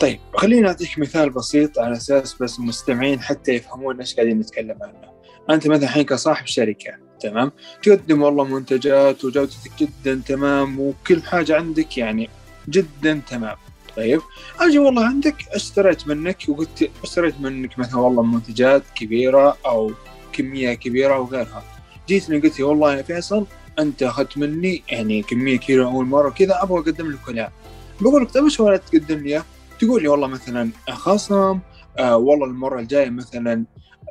طيب 0.00 0.20
خليني 0.34 0.68
أعطيك 0.68 0.98
مثال 0.98 1.30
بسيط 1.30 1.78
على 1.78 1.96
أساس 1.96 2.34
بس 2.42 2.58
المستمعين 2.58 3.20
حتى 3.20 3.52
يفهمون 3.52 4.00
إيش 4.00 4.14
قاعدين 4.14 4.38
نتكلم 4.38 4.78
عنه. 4.82 5.12
أنت 5.50 5.66
مثلا 5.66 5.84
الحين 5.84 6.02
كصاحب 6.02 6.46
شركة 6.46 6.92
تمام؟ 7.20 7.52
تقدم 7.82 8.22
والله 8.22 8.44
منتجات 8.44 9.24
وجودتك 9.24 9.70
جدا 9.78 10.22
تمام 10.26 10.80
وكل 10.80 11.22
حاجة 11.22 11.56
عندك 11.56 11.98
يعني 11.98 12.30
جدا 12.68 13.20
تمام. 13.30 13.56
طيب 13.96 14.20
أجي 14.60 14.78
والله 14.78 15.04
عندك 15.04 15.36
اشتريت 15.48 16.08
منك 16.08 16.38
وقلت 16.48 16.90
اشتريت 17.02 17.40
منك 17.40 17.78
مثلا 17.78 18.00
والله 18.00 18.22
منتجات 18.22 18.82
كبيرة 18.94 19.56
أو 19.66 19.92
كمية 20.32 20.74
كبيرة 20.74 21.18
وغيرها. 21.18 21.64
جيتني 22.08 22.38
قلت 22.38 22.58
لي 22.58 22.64
والله 22.64 22.96
يا 22.96 23.02
فيصل 23.02 23.46
أنت 23.78 24.02
أخذت 24.02 24.38
مني 24.38 24.82
يعني 24.88 25.22
كمية 25.22 25.58
كبيره 25.58 25.84
أول 25.84 26.06
مرة 26.06 26.30
كذا 26.30 26.62
أبغى 26.62 26.78
أقدم 26.80 27.10
لك 27.10 27.28
ولاء 27.28 27.52
بقول 28.00 28.22
لك 28.22 28.30
طيب 28.30 28.44
إيش 28.44 28.60
ولا 28.60 28.76
تقدم 28.76 29.18
لي؟ 29.18 29.42
تقول 29.80 30.02
لي 30.02 30.08
والله 30.08 30.26
مثلا 30.26 30.70
خصم 30.90 31.58
آه 31.98 32.16
والله 32.16 32.46
المرة 32.46 32.80
الجاية 32.80 33.10
مثلا 33.10 33.64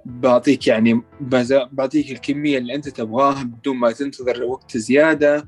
بعطيك 0.06 0.68
يعني 0.68 1.02
بعطيك 1.72 2.12
الكمية 2.12 2.58
اللي 2.58 2.76
أنت 2.76 2.90
تبغاها 2.90 3.44
بدون 3.44 3.78
ما 3.78 3.92
تنتظر 3.92 4.44
وقت 4.44 4.78
زيادة. 4.78 5.48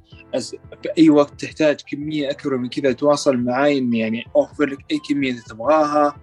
في 0.84 0.90
اي 0.98 1.10
وقت 1.10 1.42
تحتاج 1.42 1.82
كمية 1.92 2.30
أكبر 2.32 2.58
من 2.58 2.70
كذا 2.70 2.92
تواصل 2.92 3.38
معي 3.38 3.78
إني 3.78 4.00
يعني 4.00 4.26
أوفر 4.36 4.66
لك 4.66 4.86
أي 4.92 5.00
كمية 5.10 5.32
أنت 5.32 5.48
تبغاها. 5.50 6.16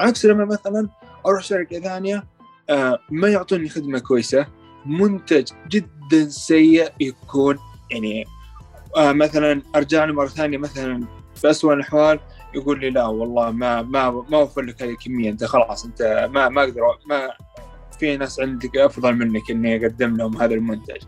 عكس 0.00 0.26
لما 0.26 0.44
مثلا 0.44 0.88
أروح 1.26 1.42
شركة 1.42 1.80
ثانية 1.80 2.24
آه 2.70 2.98
ما 3.10 3.28
يعطوني 3.28 3.68
خدمة 3.68 3.98
كويسة. 3.98 4.46
منتج 4.86 5.48
جدا 5.68 6.28
سيء 6.28 6.92
يكون 7.00 7.58
يعني 7.90 8.24
آه 8.96 9.12
مثلا 9.12 9.62
أرجع 9.76 10.04
له 10.04 10.14
مرة 10.14 10.26
ثانية 10.26 10.58
مثلا 10.58 11.06
في 11.34 11.50
اسوء 11.50 11.74
الأحوال 11.74 12.20
يقول 12.54 12.80
لي 12.80 12.90
لا 12.90 13.06
والله 13.06 13.50
ما 13.50 13.82
ما 13.82 14.10
ما 14.10 14.36
أوفر 14.36 14.62
لك 14.62 14.82
هذه 14.82 14.90
الكمية 14.90 15.30
أنت 15.30 15.44
خلاص 15.44 15.84
أنت 15.84 16.28
ما 16.32 16.48
ما 16.48 16.62
أقدر 16.62 16.80
ما 17.06 17.30
في 17.98 18.16
ناس 18.16 18.40
عندك 18.40 18.76
أفضل 18.76 19.14
منك 19.14 19.50
إني 19.50 19.76
أقدم 19.76 20.16
لهم 20.16 20.36
هذا 20.36 20.54
المنتج. 20.54 21.02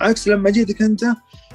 عكس 0.00 0.28
لما 0.28 0.50
جيتك 0.50 0.82
أنت 0.82 1.04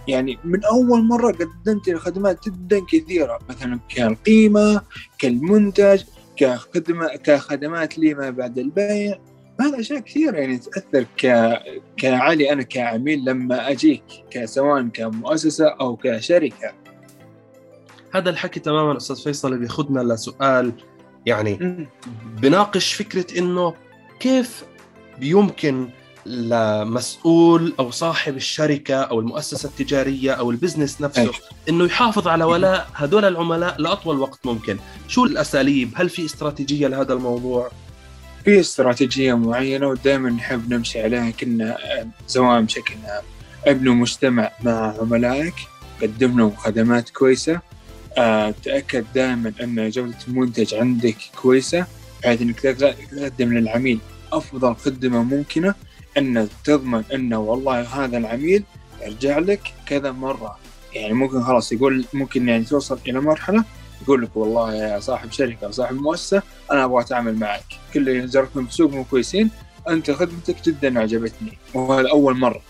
يعني 0.08 0.40
من 0.44 0.64
أول 0.64 1.04
مرة 1.04 1.32
قدمت 1.32 1.88
لي 1.88 2.00
خدمات 2.00 2.50
جدا 2.50 2.82
كثيرة 2.92 3.40
مثلا 3.50 3.80
كالقيمة 3.90 4.82
كالمنتج 5.20 6.04
كخدمة 6.38 7.08
كخدمات 7.08 7.98
لي 7.98 8.14
ما 8.14 8.30
بعد 8.30 8.58
البيع. 8.58 9.20
هذا 9.62 9.80
أشياء 9.80 10.00
كثيرة 10.00 10.38
يعني 10.38 10.58
تأثر 10.58 11.06
ك 11.18 11.54
كعلي 11.98 12.54
أنا 12.54 12.64
كعميل 12.64 13.26
لما 13.26 13.72
أجيك 13.72 14.04
سواء 14.46 14.88
كمؤسسة 14.88 15.68
أو 15.68 15.96
كشركة 15.96 16.74
هذا 18.14 18.30
الحكي 18.30 18.60
تماما 18.60 18.98
أستاذ 18.98 19.24
فيصل 19.24 19.58
بياخذنا 19.58 20.14
لسؤال 20.14 20.74
يعني 21.26 21.88
بناقش 22.42 22.94
فكرة 22.94 23.40
إنه 23.40 23.74
كيف 24.20 24.64
يمكن 25.22 25.90
لمسؤول 26.26 27.74
أو 27.80 27.92
صاحب 27.92 28.36
الشركة 28.36 28.96
أو 28.96 29.20
المؤسسة 29.20 29.70
التجارية 29.70 30.32
أو 30.32 30.52
البزنس 30.52 31.02
نفسه 31.02 31.22
أي. 31.22 31.30
إنه 31.70 31.86
يحافظ 31.86 32.28
على 32.28 32.44
ولاء 32.44 32.88
هذول 32.94 33.26
العملاء 33.26 33.82
لأطول 33.82 34.20
وقت 34.20 34.46
ممكن، 34.46 34.78
شو 35.08 35.26
الأساليب؟ 35.26 35.92
هل 35.96 36.10
في 36.10 36.26
استراتيجية 36.26 36.88
لهذا 36.88 37.14
الموضوع؟ 37.14 37.72
في 38.46 38.60
استراتيجية 38.60 39.34
معينة 39.34 39.88
ودائما 39.88 40.30
نحب 40.30 40.74
نمشي 40.74 41.02
عليها 41.02 41.32
كنا 41.32 41.78
سواء 42.28 42.62
بشكل 42.62 42.94
عام. 43.06 43.24
ابني 43.66 43.90
مجتمع 43.90 44.52
مع 44.64 44.96
عملائك 45.02 45.54
قدم 46.02 46.38
لهم 46.38 46.56
خدمات 46.56 47.10
كويسة. 47.10 47.60
أه 48.18 48.54
تأكد 48.64 49.06
دائما 49.16 49.54
أن 49.62 49.90
جودة 49.90 50.18
المنتج 50.28 50.76
عندك 50.76 51.18
كويسة 51.42 51.86
بحيث 52.24 52.42
أنك 52.42 52.60
تقدم 52.60 53.54
للعميل 53.54 54.00
أفضل 54.34 54.76
خدمة 54.76 55.24
ممكنة. 55.24 55.76
أن 56.18 56.50
تضمن 56.64 57.04
انه 57.14 57.40
والله 57.40 57.82
هذا 57.82 58.18
العميل 58.18 58.64
يرجع 59.02 59.40
لك 59.40 59.74
كذا 59.86 60.12
مرة. 60.12 60.58
يعني 60.94 61.14
ممكن 61.14 61.44
خلاص 61.44 61.72
يقول 61.72 62.06
ممكن 62.14 62.50
يعني 62.50 62.64
توصل 62.64 63.00
إلى 63.08 63.20
مرحلة 63.22 63.64
يقول 64.02 64.22
لك 64.22 64.38
والله 64.38 64.76
يا 64.76 65.00
صاحب 65.00 65.32
شركة 65.32 65.66
أو 65.66 65.72
صاحب 65.72 65.96
مؤسسة 65.96 66.44
أنا 66.72 66.86
أبغى 66.86 67.02
أتعامل 67.02 67.36
معك. 67.36 67.64
كل 67.94 68.10
اللي 68.10 68.26
جربتهم 68.26 68.64
في 68.64 68.70
السوق 68.72 68.92
مو 68.92 69.04
كويسين 69.04 69.50
أنت 69.90 70.12
خدمتك 70.12 70.64
جدا 70.66 71.00
عجبتني 71.00 71.58
وهذا 71.74 72.10
أول 72.10 72.38
مرة. 72.38 72.62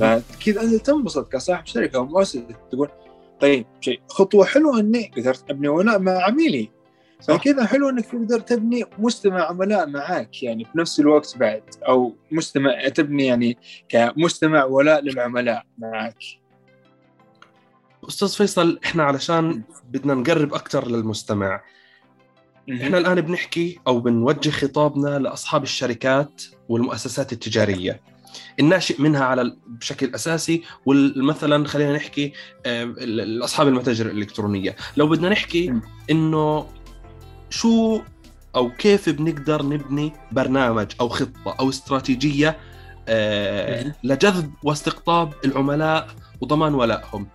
فكذا 0.00 0.62
أنت 0.62 0.86
تنبسط 0.86 1.32
كصاحب 1.32 1.66
شركة 1.66 1.96
أو 1.96 2.04
مؤسسة 2.04 2.44
تقول 2.72 2.88
طيب 3.40 3.66
شيء 3.80 4.00
خطوة 4.08 4.44
حلوة 4.44 4.80
إني 4.80 5.10
قدرت 5.16 5.50
أبني 5.50 5.68
ولاء 5.68 5.98
مع 5.98 6.12
عميلي. 6.12 6.70
فكذا 7.28 7.66
حلو 7.66 7.88
إنك 7.88 8.06
تقدر 8.06 8.40
تبني 8.40 8.84
مجتمع 8.98 9.48
عملاء 9.48 9.86
معاك 9.86 10.42
يعني 10.42 10.64
في 10.64 10.70
نفس 10.78 11.00
الوقت 11.00 11.36
بعد 11.36 11.62
أو 11.88 12.14
مجتمع 12.30 12.88
تبني 12.88 13.26
يعني 13.26 13.58
كمجتمع 13.88 14.64
ولاء 14.64 15.00
للعملاء 15.00 15.64
معاك. 15.78 16.18
أستاذ 18.08 18.28
فيصل 18.28 18.78
إحنا 18.84 19.02
علشان 19.02 19.62
بدنا 19.90 20.14
نقرب 20.14 20.54
أكثر 20.54 20.88
للمستمع. 20.88 21.60
إحنا 22.72 22.98
الآن 22.98 23.20
بنحكي 23.20 23.80
أو 23.86 24.00
بنوجه 24.00 24.50
خطابنا 24.50 25.18
لأصحاب 25.18 25.62
الشركات 25.62 26.42
والمؤسسات 26.68 27.32
التجارية. 27.32 28.00
الناشئ 28.60 29.02
منها 29.02 29.24
على 29.24 29.56
بشكل 29.66 30.14
أساسي 30.14 30.62
ومثلا 30.86 31.68
خلينا 31.68 31.92
نحكي 31.92 32.32
آه، 32.66 32.94
اصحاب 33.44 33.68
المتاجر 33.68 34.06
الإلكترونية. 34.06 34.76
لو 34.96 35.06
بدنا 35.06 35.28
نحكي 35.28 35.74
إنه 36.10 36.66
شو 37.50 38.00
أو 38.56 38.70
كيف 38.70 39.08
بنقدر 39.08 39.62
نبني 39.62 40.12
برنامج 40.32 40.92
أو 41.00 41.08
خطة 41.08 41.56
أو 41.60 41.68
استراتيجية 41.68 42.58
آه 43.08 43.94
لجذب 44.04 44.52
واستقطاب 44.62 45.32
العملاء 45.44 46.08
وضمان 46.40 46.74
ولائهم. 46.74 47.26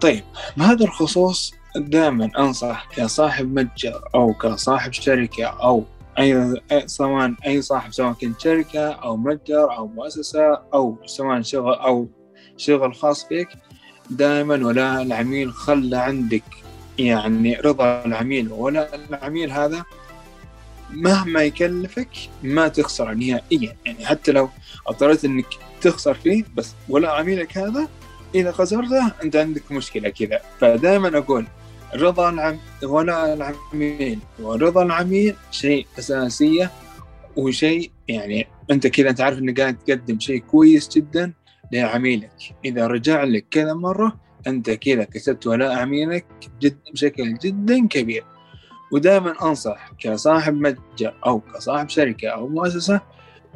طيب 0.00 0.24
بهذا 0.56 0.84
الخصوص؟ 0.84 1.54
دائما 1.76 2.30
أنصح 2.38 2.88
كصاحب 2.96 3.54
متجر 3.58 4.00
أو 4.14 4.34
كصاحب 4.34 4.92
شركة 4.92 5.44
أو 5.44 5.84
أي 6.18 6.54
سواء 6.86 7.34
أي 7.46 7.62
صاحب 7.62 7.92
سواء 7.92 8.12
كنت 8.12 8.40
شركة 8.40 8.88
أو 8.90 9.16
متجر 9.16 9.76
أو 9.76 9.86
مؤسسة 9.86 10.62
أو 10.74 10.98
سواء 11.06 11.42
شغل 11.42 11.74
أو 11.74 12.08
شغل 12.56 12.94
خاص 12.94 13.24
فيك 13.24 13.48
دائما 14.10 14.66
ولا 14.66 15.02
العميل 15.02 15.52
خلى 15.52 15.96
عندك. 15.96 16.44
يعني 16.98 17.54
رضا 17.54 18.04
العميل 18.04 18.52
ولا 18.52 18.94
العميل 18.94 19.50
هذا 19.50 19.84
مهما 20.90 21.42
يكلفك 21.42 22.08
ما 22.42 22.68
تخسر 22.68 23.14
نهائيا. 23.14 23.76
يعني 23.86 24.06
حتى 24.06 24.32
لو 24.32 24.48
اضطريت 24.86 25.24
إنك 25.24 25.46
تخسر 25.80 26.14
فيه 26.14 26.44
بس 26.54 26.74
ولا 26.88 27.12
عميلك 27.12 27.58
هذا 27.58 27.88
اذا 28.34 28.52
خسرته 28.52 29.12
انت 29.24 29.36
عندك 29.36 29.72
مشكلة 29.72 30.08
كذا. 30.08 30.40
فدائما 30.60 31.18
أقول 31.18 31.46
رضا 31.94 32.30
العم 32.30 32.58
ولا 32.82 33.34
العميل. 33.34 34.18
ورضا 34.40 34.82
العميل 34.82 35.34
شيء 35.50 35.86
أساسية 35.98 36.70
وشيء 37.36 37.90
يعني 38.08 38.46
أنت 38.70 38.86
كذا 38.86 39.10
أنت 39.10 39.20
عارف 39.20 39.38
إنك 39.38 39.60
قاعد 39.60 39.78
تقدم 39.78 40.20
شيء 40.20 40.38
كويس 40.38 40.88
جدا 40.88 41.32
لعميلك. 41.72 42.54
إذا 42.64 42.86
رجع 42.86 43.24
لك 43.24 43.46
كذا 43.50 43.74
مرة 43.74 44.20
أنت 44.46 44.70
كذا 44.70 45.04
كسبت 45.04 45.46
ولاء 45.46 45.72
عميلك 45.78 46.26
جد 46.60 46.78
بشكل 46.92 47.34
جدا 47.34 47.86
كبير. 47.86 48.24
ودائما 48.92 49.34
أنصح 49.42 49.92
كصاحب 49.98 50.54
متجر 50.54 51.14
أو 51.26 51.40
كصاحب 51.40 51.88
شركة 51.88 52.28
أو 52.28 52.48
مؤسسة 52.48 53.00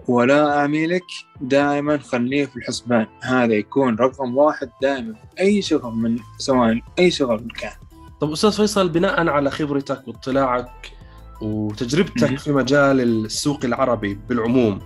ولاء 0.09 0.59
عميلك 0.59 1.05
دائما 1.41 1.99
خليه 1.99 2.47
في 2.47 2.57
الحسبان 2.57 3.07
هذا 3.23 3.55
يكون 3.55 3.97
رقم 3.97 4.37
واحد 4.37 4.71
دائما 4.83 5.15
أي 5.41 5.63
شغل 5.63 5.93
من 5.93 6.19
سواء 6.39 6.81
أي 6.99 7.11
شغل 7.11 7.49
كان 7.61 7.73
طب 8.21 8.33
أستاذ 8.33 8.53
فيصل 8.53 8.89
بناء 8.89 9.29
على 9.29 9.51
خبرتك 9.51 10.09
واطلاعك 10.09 10.93
وتجربتك 11.41 12.23
مهم. 12.23 12.37
في 12.37 12.53
مجال 12.53 13.01
السوق 13.01 13.65
العربي 13.65 14.19
بالعموم 14.29 14.81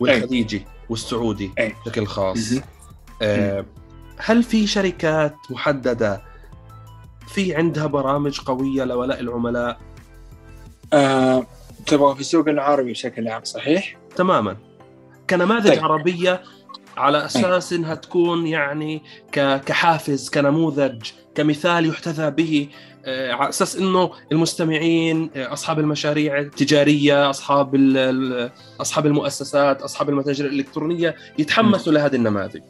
والخليجي 0.00 0.66
والسعودي 0.88 1.50
أي. 1.58 1.74
بشكل 1.86 2.06
خاص 2.06 2.52
مهم. 2.52 2.62
آه، 3.22 3.64
هل 4.18 4.42
في 4.42 4.66
شركات 4.66 5.36
محددة 5.50 6.22
في 7.28 7.54
عندها 7.54 7.86
برامج 7.86 8.40
قوية 8.40 8.84
لولاء 8.84 9.20
العملاء 9.20 9.78
آه، 10.92 11.46
تبغى 11.86 12.14
في 12.14 12.20
السوق 12.20 12.48
العربي 12.48 12.92
بشكل 12.92 13.28
عام 13.28 13.44
صحيح؟ 13.44 13.96
تماما. 14.16 14.56
كنماذج 15.30 15.68
طيب. 15.68 15.84
عربية 15.84 16.42
على 16.96 17.24
أساس 17.24 17.72
إنها 17.72 17.94
تكون 17.94 18.46
يعني 18.46 19.02
كحافز 19.32 20.30
كنموذج 20.30 21.10
كمثال 21.34 21.86
يحتذى 21.86 22.30
به 22.30 22.68
آه، 23.04 23.32
على 23.32 23.48
أساس 23.48 23.76
إنه 23.76 24.10
المستمعين 24.32 25.30
آه، 25.36 25.52
أصحاب 25.52 25.78
المشاريع 25.78 26.38
التجارية 26.38 27.30
أصحاب 27.30 27.74
أصحاب 28.80 29.06
المؤسسات 29.06 29.82
أصحاب 29.82 30.08
المتاجر 30.08 30.46
الإلكترونية 30.46 31.16
يتحمسوا 31.38 31.92
لهذه 31.92 32.14
النماذج. 32.16 32.62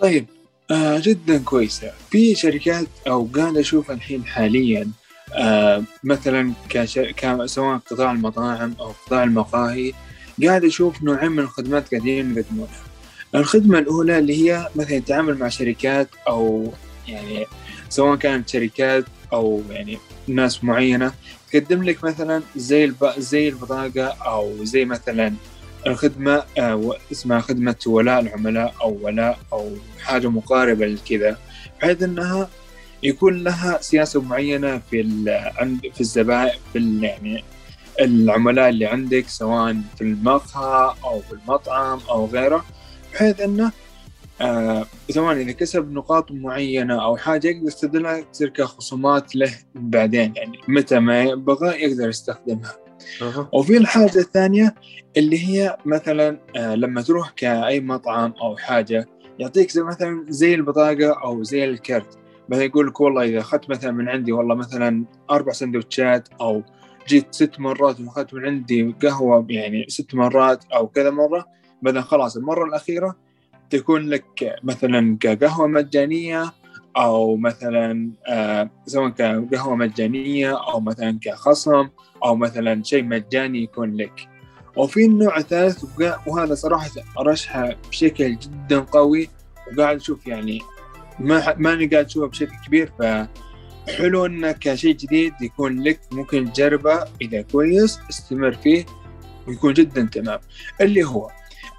طيب 0.00 0.26
آه 0.70 0.98
جدا 0.98 1.38
كويسة. 1.38 1.92
في 2.10 2.34
شركات 2.34 2.86
أو 3.06 3.28
قاعد 3.36 3.56
أشوف 3.56 3.90
الحين 3.90 4.24
حاليا 4.24 4.90
آه 5.32 5.82
مثلا 6.04 6.52
كشر... 6.68 7.12
ك... 7.12 7.46
سواء 7.46 7.76
قطاع 7.76 8.12
المطاعم 8.12 8.74
أو 8.80 8.92
قطاع 9.06 9.24
المقاهي 9.24 9.92
قاعد 10.44 10.64
أشوف 10.64 11.02
نوعين 11.02 11.32
من 11.32 11.38
الخدمات 11.38 11.90
قاعدين 11.90 12.38
يقدمونها. 12.38 12.84
الخدمة 13.34 13.78
الأولى 13.78 14.18
اللي 14.18 14.50
هي 14.50 14.68
مثلا 14.76 14.96
التعامل 14.96 15.38
مع 15.38 15.48
شركات 15.48 16.08
أو 16.28 16.72
يعني 17.08 17.46
سواء 17.88 18.16
كانت 18.16 18.48
شركات 18.48 19.04
أو 19.32 19.62
يعني 19.70 19.98
ناس 20.28 20.64
معينة 20.64 21.12
تقدم 21.52 21.82
لك 21.82 22.04
مثلا 22.04 22.42
زي 22.56 22.84
الب... 22.84 23.12
زي 23.18 23.48
البطاقة 23.48 24.06
أو 24.06 24.64
زي 24.64 24.84
مثلا 24.84 25.32
الخدمة 25.86 26.42
آه، 26.58 26.96
اسمها 27.12 27.40
خدمة 27.40 27.76
ولاء 27.86 28.20
العملاء 28.20 28.74
أو 28.82 28.98
ولاء 29.02 29.38
أو 29.52 29.76
حاجة 30.02 30.28
مقاربة 30.28 30.86
لكذا 30.86 31.38
بحيث 31.80 32.02
أنها 32.02 32.48
يكون 33.04 33.44
لها 33.44 33.78
سياسة 33.80 34.22
معينة 34.22 34.78
في 34.90 35.00
ال- 35.00 35.50
عند 35.58 35.80
في 35.94 36.00
الزبائن 36.00 36.58
في 36.72 37.00
يعني 37.06 37.44
العملاء 38.00 38.68
اللي 38.68 38.86
عندك 38.86 39.28
سواء 39.28 39.76
في 39.96 40.00
المقهى 40.04 40.94
أو 41.04 41.20
في 41.20 41.32
المطعم 41.32 41.98
أو 42.10 42.26
غيره 42.26 42.64
بحيث 43.12 43.40
أنه 43.40 43.72
آه 44.40 44.86
سواء 45.10 45.36
إذا 45.36 45.52
كسب 45.52 45.92
نقاط 45.92 46.32
معينة 46.32 47.04
أو 47.04 47.16
حاجة 47.16 47.48
يقدر 47.48 47.66
يستخدمها 47.66 48.20
تصير 48.20 48.48
كخصومات 48.48 49.36
له 49.36 49.52
بعدين 49.74 50.32
يعني 50.36 50.58
متى 50.68 50.98
ما 50.98 51.22
يبغى 51.22 51.82
يقدر 51.82 52.08
يستخدمها 52.08 52.76
أها. 53.22 53.48
وفي 53.52 53.76
الحاجة 53.76 54.18
الثانية 54.18 54.74
اللي 55.16 55.46
هي 55.48 55.76
مثلا 55.86 56.38
آه، 56.56 56.74
لما 56.74 57.02
تروح 57.02 57.30
كأي 57.30 57.80
مطعم 57.80 58.34
أو 58.42 58.56
حاجة 58.56 59.06
يعطيك 59.38 59.70
زي 59.70 59.82
مثلا 59.82 60.24
زي 60.28 60.54
البطاقة 60.54 61.12
أو 61.24 61.42
زي 61.42 61.64
الكرت 61.64 62.18
مثلا 62.48 62.64
يقول 62.64 62.86
لك 62.86 63.00
والله 63.00 63.24
إذا 63.24 63.40
أخذت 63.40 63.70
مثلا 63.70 63.90
من 63.90 64.08
عندي 64.08 64.32
والله 64.32 64.54
مثلا 64.54 65.04
أربع 65.30 65.52
سندوتشات 65.52 66.28
أو 66.40 66.62
جيت 67.08 67.26
ست 67.34 67.60
مرات 67.60 68.00
وأخذت 68.00 68.34
من 68.34 68.46
عندي 68.46 68.94
قهوة 69.02 69.46
يعني 69.48 69.86
ست 69.88 70.14
مرات 70.14 70.64
أو 70.74 70.88
كذا 70.88 71.10
مرة 71.10 71.46
مثلا 71.82 72.00
خلاص 72.00 72.36
المرة 72.36 72.64
الأخيرة 72.64 73.16
تكون 73.70 74.08
لك 74.08 74.58
مثلا 74.62 75.16
كقهوة 75.20 75.66
مجانية 75.66 76.52
أو 76.96 77.36
مثلا 77.36 78.10
آه 78.26 78.70
سواء 78.86 79.08
كقهوة 79.08 79.76
مجانية 79.76 80.58
أو 80.68 80.80
مثلا 80.80 81.18
كخصم 81.22 81.88
أو 82.24 82.36
مثلا 82.36 82.82
شيء 82.82 83.04
مجاني 83.04 83.62
يكون 83.62 83.96
لك. 83.96 84.28
وفي 84.76 85.04
النوع 85.04 85.36
الثالث 85.36 85.84
وهذا 86.26 86.54
صراحة 86.54 86.90
أرشحه 87.18 87.74
بشكل 87.90 88.36
جدا 88.36 88.80
قوي 88.80 89.28
وقاعد 89.72 89.96
أشوف 89.96 90.26
يعني 90.26 90.60
ما 91.18 91.54
ماني 91.58 91.86
قاعد 91.86 92.04
أشوفه 92.04 92.26
بشكل 92.26 92.52
كبير 92.66 92.92
فحلو 92.98 94.26
إنه 94.26 94.52
كشيء 94.52 94.96
جديد 94.96 95.32
يكون 95.40 95.82
لك 95.82 96.00
ممكن 96.12 96.52
تجربه 96.52 97.04
إذا 97.22 97.42
كويس 97.42 97.98
استمر 98.10 98.52
فيه 98.52 98.84
ويكون 99.48 99.72
جدا 99.72 100.08
تمام. 100.12 100.38
اللي 100.80 101.04
هو 101.04 101.30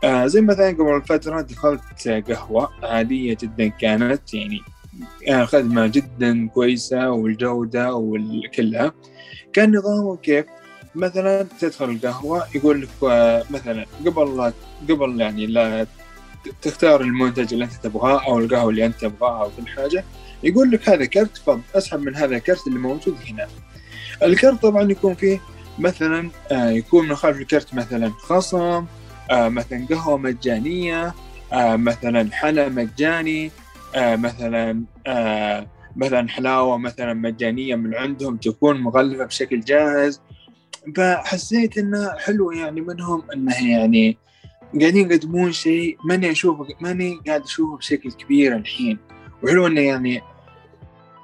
آه 0.04 0.28
زي 0.28 0.42
مثلا 0.42 0.70
قبل 0.70 1.02
فترة 1.02 1.42
دخلت 1.42 2.08
قهوة 2.08 2.70
عادية 2.84 3.38
جدا 3.42 3.68
كانت 3.68 4.34
يعني 4.34 4.62
آه 5.30 5.46
خدمة 5.46 5.88
جدا 5.88 6.48
كويسة 6.48 7.10
والجودة 7.10 7.94
وكلها 7.94 8.94
كان 9.54 9.76
نظامه 9.76 10.18
كيف؟ 10.18 10.46
مثلا 10.96 11.48
تدخل 11.60 11.90
القهوة 11.90 12.46
يقول 12.56 12.82
لك 12.82 12.90
آه، 13.04 13.44
مثلا 13.50 13.86
قبل 14.06 14.54
قبل 14.90 15.22
يعني 15.22 15.46
لا 15.48 15.88
تختار 16.62 17.02
المنتج 17.02 17.54
اللي 17.54 17.66
انت 17.66 17.74
تبغاه 17.74 18.26
أو 18.28 18.40
القهوة 18.40 18.70
اللي 18.70 18.86
انت 18.86 19.02
تبغاها 19.02 19.44
أو 19.44 19.50
كل 19.58 19.68
حاجة. 19.68 20.04
يقول 20.44 20.72
لك 20.72 20.90
هذا 20.90 21.06
كرت 21.06 21.38
فض 21.38 21.62
أسحب 21.76 22.00
من 22.00 22.16
هذا 22.16 22.36
الكرت 22.36 22.68
اللي 22.68 22.80
موجود 22.80 23.18
هنا. 23.30 23.48
الكرت 24.24 24.62
طبعا 24.62 24.92
يكون 24.92 25.14
فيه 25.14 25.40
مثلا 25.80 26.30
آه، 26.52 26.70
يكون 26.70 27.08
من 27.08 27.16
خلف 27.16 27.38
الكرت 27.38 27.74
مثلا 27.74 28.10
خصم 28.10 28.86
آه، 29.32 29.50
مثلا 29.50 29.86
قهوة 29.90 30.18
مجانية 30.18 31.14
آه، 31.54 31.76
مثلا 31.76 32.32
حلا 32.32 32.70
مجاني 32.70 33.52
مثلا 33.96 34.84
مثلا 35.96 36.30
حلاوة 36.30 36.78
مثلا 36.78 37.14
مجانية 37.14 37.76
من 37.76 37.96
عندهم 37.96 38.38
تكون 38.38 38.82
مغلفة 38.82 39.26
بشكل 39.26 39.60
جاهز. 39.60 40.22
فحسيت 40.96 41.78
إنه 41.78 42.12
حلو 42.18 42.52
يعني 42.52 42.82
منهم 42.82 43.24
إنه 43.34 43.70
يعني 43.70 44.18
قاعدين 44.82 45.12
يقدمون 45.12 45.52
شيء 45.52 45.98
ماني 46.06 46.32
أشوفه 46.32 46.68
ماني 46.82 47.20
قاعد 47.28 47.42
أشوفه 47.42 47.78
بشكل 47.78 48.12
كبير 48.12 48.56
الحين. 48.56 48.98
وحلو 49.44 49.68
إنه 49.68 49.82
يعني 49.82 50.22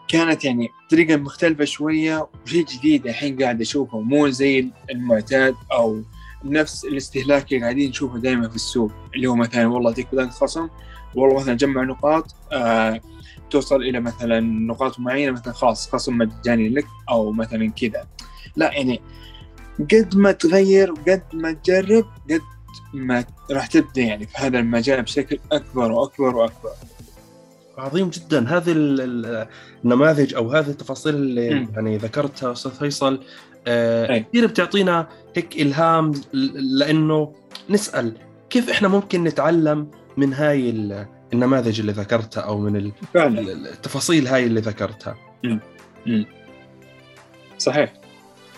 كانت 0.07 0.45
يعني 0.45 0.69
طريقة 0.91 1.15
مختلفة 1.15 1.65
شوية 1.65 2.27
وشيء 2.45 2.65
جديد 2.65 3.07
الحين 3.07 3.43
قاعد 3.43 3.61
أشوفه. 3.61 3.99
مو 3.99 4.29
زي 4.29 4.69
المعتاد 4.91 5.55
أو 5.73 6.01
نفس 6.43 6.85
الاستهلاك 6.85 7.53
اللي 7.53 7.63
قاعدين 7.63 7.89
نشوفه 7.89 8.19
دائما 8.19 8.49
في 8.49 8.55
السوق. 8.55 8.91
اللي 9.15 9.27
هو 9.27 9.35
مثلا 9.35 9.67
والله 9.67 9.91
تجيك 9.91 10.07
بطاقة 10.11 10.29
خصم 10.29 10.69
والله 11.15 11.39
مثلا 11.39 11.53
جمع 11.53 11.83
نقاط 11.83 12.35
آه 12.51 13.01
توصل 13.49 13.81
إلى 13.81 13.99
مثلا 13.99 14.39
نقاط 14.39 14.99
معينة 14.99 15.31
مثلا 15.31 15.53
خلاص 15.53 15.89
خصم 15.89 16.17
مجاني 16.17 16.69
لك 16.69 16.85
أو 17.09 17.31
مثلا 17.31 17.71
كذا. 17.71 18.07
لا 18.55 18.73
يعني 18.73 19.01
قد 19.79 20.15
ما 20.15 20.31
تغير 20.31 20.91
وقد 20.91 21.23
ما 21.33 21.51
تجرب 21.51 22.05
قد 22.29 22.41
ما 22.93 23.25
راح 23.51 23.67
تبدأ 23.67 24.01
يعني 24.01 24.25
في 24.27 24.37
هذا 24.37 24.59
المجال 24.59 25.01
بشكل 25.01 25.39
أكبر 25.51 25.91
وأكبر 25.91 26.35
وأكبر. 26.35 26.69
عظيم 27.77 28.09
جدا. 28.09 28.47
هذه 28.57 28.71
ال- 28.71 29.01
ال- 29.01 29.47
النماذج 29.85 30.33
أو 30.35 30.51
هذه 30.51 30.67
التفاصيل 30.69 31.15
اللي 31.15 31.49
مم. 31.53 31.67
يعني 31.75 31.97
ذكرتها 31.97 32.51
أستاذ 32.51 32.71
فيصل. 32.71 33.19
آه،. 33.67 34.17
كثير 34.17 34.45
بتعطينا 34.47 35.07
هيك 35.35 35.55
إلهام 35.61 36.11
لأنه 36.77 37.33
نسأل 37.69 38.13
كيف 38.49 38.69
إحنا 38.69 38.87
ممكن 38.87 39.23
نتعلم 39.23 39.87
من 40.17 40.33
هاي 40.33 40.69
ال- 40.69 41.05
النماذج 41.33 41.79
اللي 41.79 41.91
ذكرتها 41.91 42.41
أو 42.41 42.57
من 42.59 42.75
التفاصيل 43.47 44.27
هاي 44.27 44.45
اللي 44.45 44.59
ذكرتها. 44.59 45.15
صحيح. 47.57 47.93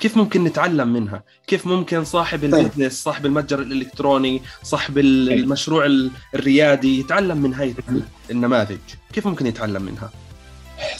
كيف 0.03 0.17
ممكن 0.17 0.43
نتعلم 0.43 0.93
منها؟ 0.93 1.23
كيف 1.47 1.67
ممكن 1.67 2.03
صاحب 2.05 2.39
طيب. 2.51 2.53
ال 2.55 2.61
business 2.61 3.03
صاحب 3.03 3.25
المتجر 3.25 3.59
الإلكتروني 3.59 4.41
صاحب 4.63 4.97
أي. 4.97 5.03
المشروع 5.03 5.85
ال- 5.85 6.11
الريادي 6.35 6.99
يتعلم 6.99 7.37
من 7.37 7.53
هاي 7.53 7.75
النماذج؟ 8.31 8.77
كيف 9.13 9.27
ممكن 9.27 9.45
يتعلم 9.47 9.81
منها؟ 9.81 10.09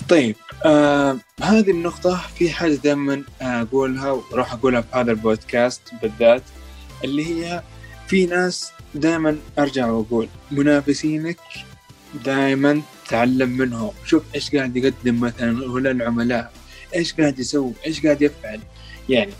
طيب 0.09 0.35
آه 0.65 1.17
هذه 1.41 1.71
النقطة 1.71 2.21
في 2.35 2.49
حاجة 2.51 2.73
دائما 2.75 3.23
أقولها 3.41 4.11
وراح 4.11 4.53
أقولها 4.53 4.81
في 4.81 4.87
هذا 4.93 5.11
البودكاست 5.11 5.81
بالذات 6.01 6.43
اللي 7.03 7.25
هي 7.25 7.63
في 8.07 8.25
ناس 8.25 8.71
دائما 8.95 9.37
أرجع 9.59 9.87
وأقول 9.87 10.27
منافسينك 10.51 11.37
دائما 12.25 12.81
تعلم 13.09 13.49
منهم. 13.49 13.91
شوف 14.05 14.23
إيش 14.35 14.55
قاعد 14.55 14.77
يقدم 14.77 15.19
مثلا 15.19 15.71
ولا 15.71 15.91
العملاء 15.91 16.53
إيش 16.95 17.13
قاعد 17.13 17.39
يسوي 17.39 17.73
إيش 17.85 18.01
قاعد 18.05 18.21
يفعل. 18.21 18.59
يعني 19.09 19.33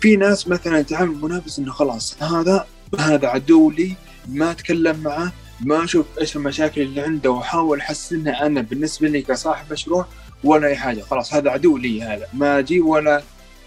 في 0.00 0.16
ناس 0.16 0.48
مثلا 0.48 0.82
تعامل 0.82 1.16
منافس 1.22 1.58
إنه 1.58 1.72
خلاص 1.72 2.22
هذا 2.22 2.66
هذا 2.98 3.28
عدو 3.28 3.70
لي 3.70 3.94
ما 4.28 4.50
أتكلم 4.50 5.00
معه 5.00 5.32
ما 5.60 5.84
أشوف 5.84 6.06
إيش 6.20 6.36
المشاكل 6.36 6.80
اللي 6.80 7.00
عنده 7.00 7.30
وأحاول 7.30 7.80
احسنها 7.80 8.46
أنا 8.46 8.60
بالنسبة 8.60 9.08
لي 9.08 9.22
كصاحب 9.22 9.72
مشروع 9.72 10.06
ولا 10.44 10.66
أي 10.66 10.76
حاجة 10.76 11.00
خلاص 11.00 11.34
هذا 11.34 11.50
عدو 11.50 11.76
لي 11.76 12.02
هذا 12.02 12.26
ما 12.32 12.58
أجي 12.58 12.80
ولا 12.80 13.22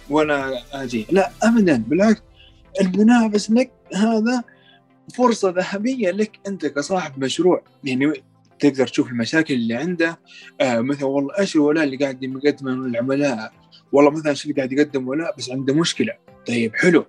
ولا 0.10 0.64
أجي. 0.74 1.06
لا 1.12 1.32
ابدا 1.44 1.84
بالعكس 1.88 2.22
المنافس 2.82 3.52
لك 3.52 3.72
هذا 3.96 4.44
فرصة 5.16 5.50
ذهبية 5.50 6.12
لك 6.12 6.40
أنت 6.48 6.66
كصاحب 6.66 7.24
مشروع. 7.24 7.62
يعني 7.84 8.14
تقدر 8.60 8.88
تشوف 8.88 9.08
المشاكل 9.08 9.54
اللي 9.54 9.74
عنده. 9.74 10.20
آه 10.62 10.80
مثلا 10.80 11.06
والله 11.06 11.40
إيش 11.40 11.56
الولاء 11.56 11.84
اللي 11.84 11.98
قاعد 11.98 12.24
يقدمه 12.24 12.72
للعملاء 12.72 13.52
والله 13.92 14.12
مثلا 14.12 14.34
شركه 14.34 14.56
قاعد 14.56 14.72
يقدم 14.72 15.08
ولاء 15.08 15.36
بس 15.38 15.52
عنده 15.52 15.74
مشكلة. 15.74 16.14
طيب 16.48 16.76
حلو. 16.76 17.06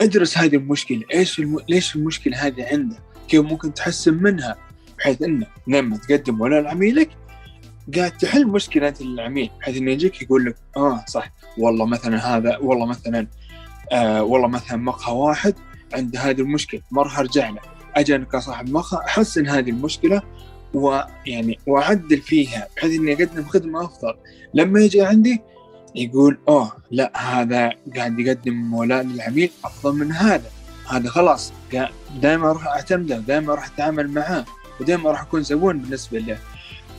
ادرس 0.00 0.38
هذه 0.38 0.56
المشكلة. 0.56 1.02
إيش 1.14 1.38
الم... 1.38 1.58
ليش 1.68 1.96
المشكلة 1.96 2.46
هذه 2.46 2.66
عنده؟ 2.72 2.96
كيف 3.28 3.40
ممكن 3.40 3.74
تحسن 3.74 4.14
منها؟ 4.14 4.56
بحيث 4.98 5.22
إنه 5.22 5.46
لما 5.68 5.96
تقدم 5.96 6.40
ولاء 6.40 6.62
لعميلك 6.62 7.10
قاعد 7.96 8.10
تحل 8.10 8.46
مشكلة 8.46 8.94
العميل 9.00 9.50
بحيث 9.60 9.76
إنه 9.76 9.90
يجيك 9.90 10.22
يقول 10.22 10.44
لك 10.44 10.56
آه 10.76 11.04
صح. 11.08 11.32
والله 11.58 11.86
مثلا 11.86 12.36
هذا 12.36 12.56
والله 12.56 12.86
مثلا 12.86 13.26
آه 13.92 14.22
والله 14.22 14.48
مثلا 14.48 14.76
مقهى 14.76 15.14
واحد 15.14 15.54
عنده 15.94 16.20
هذه 16.20 16.40
المشكلة 16.40 16.80
ما 16.90 17.02
راح 17.02 17.18
أرجع 17.18 17.50
له. 17.50 17.60
أجي 17.94 18.16
أنا 18.16 18.24
كصاحب 18.24 18.70
مقهى 18.70 19.00
أحسن 19.06 19.48
هذه 19.48 19.70
المشكلة 19.70 20.22
ويعني 20.76 21.58
وأعدل 21.66 22.20
فيها 22.20 22.68
بحيث 22.76 22.92
إني 22.92 23.12
أقدم 23.12 23.44
خدمة 23.44 23.84
أفضل. 23.84 24.14
لما 24.54 24.80
يجي 24.80 25.02
عندي 25.02 25.40
يقول 25.94 26.38
أوه 26.48 26.72
لا 26.90 27.12
هذا 27.14 27.72
قاعد 27.96 28.18
يقدم 28.18 28.74
ولاء 28.74 29.02
للعميل 29.02 29.50
أفضل 29.64 29.94
من 29.94 30.12
هذا. 30.12 30.50
هذا 30.90 31.08
خلاص 31.08 31.52
دائما 32.20 32.50
أروح 32.50 32.66
أعتمده 32.66 33.18
دائما 33.18 33.52
أروح 33.52 33.66
أتعامل 33.66 34.10
معاه 34.10 34.44
ودائما 34.80 35.10
راح 35.10 35.22
أكون 35.22 35.42
زبون 35.42 35.78
بالنسبة 35.78 36.18
له. 36.18 36.38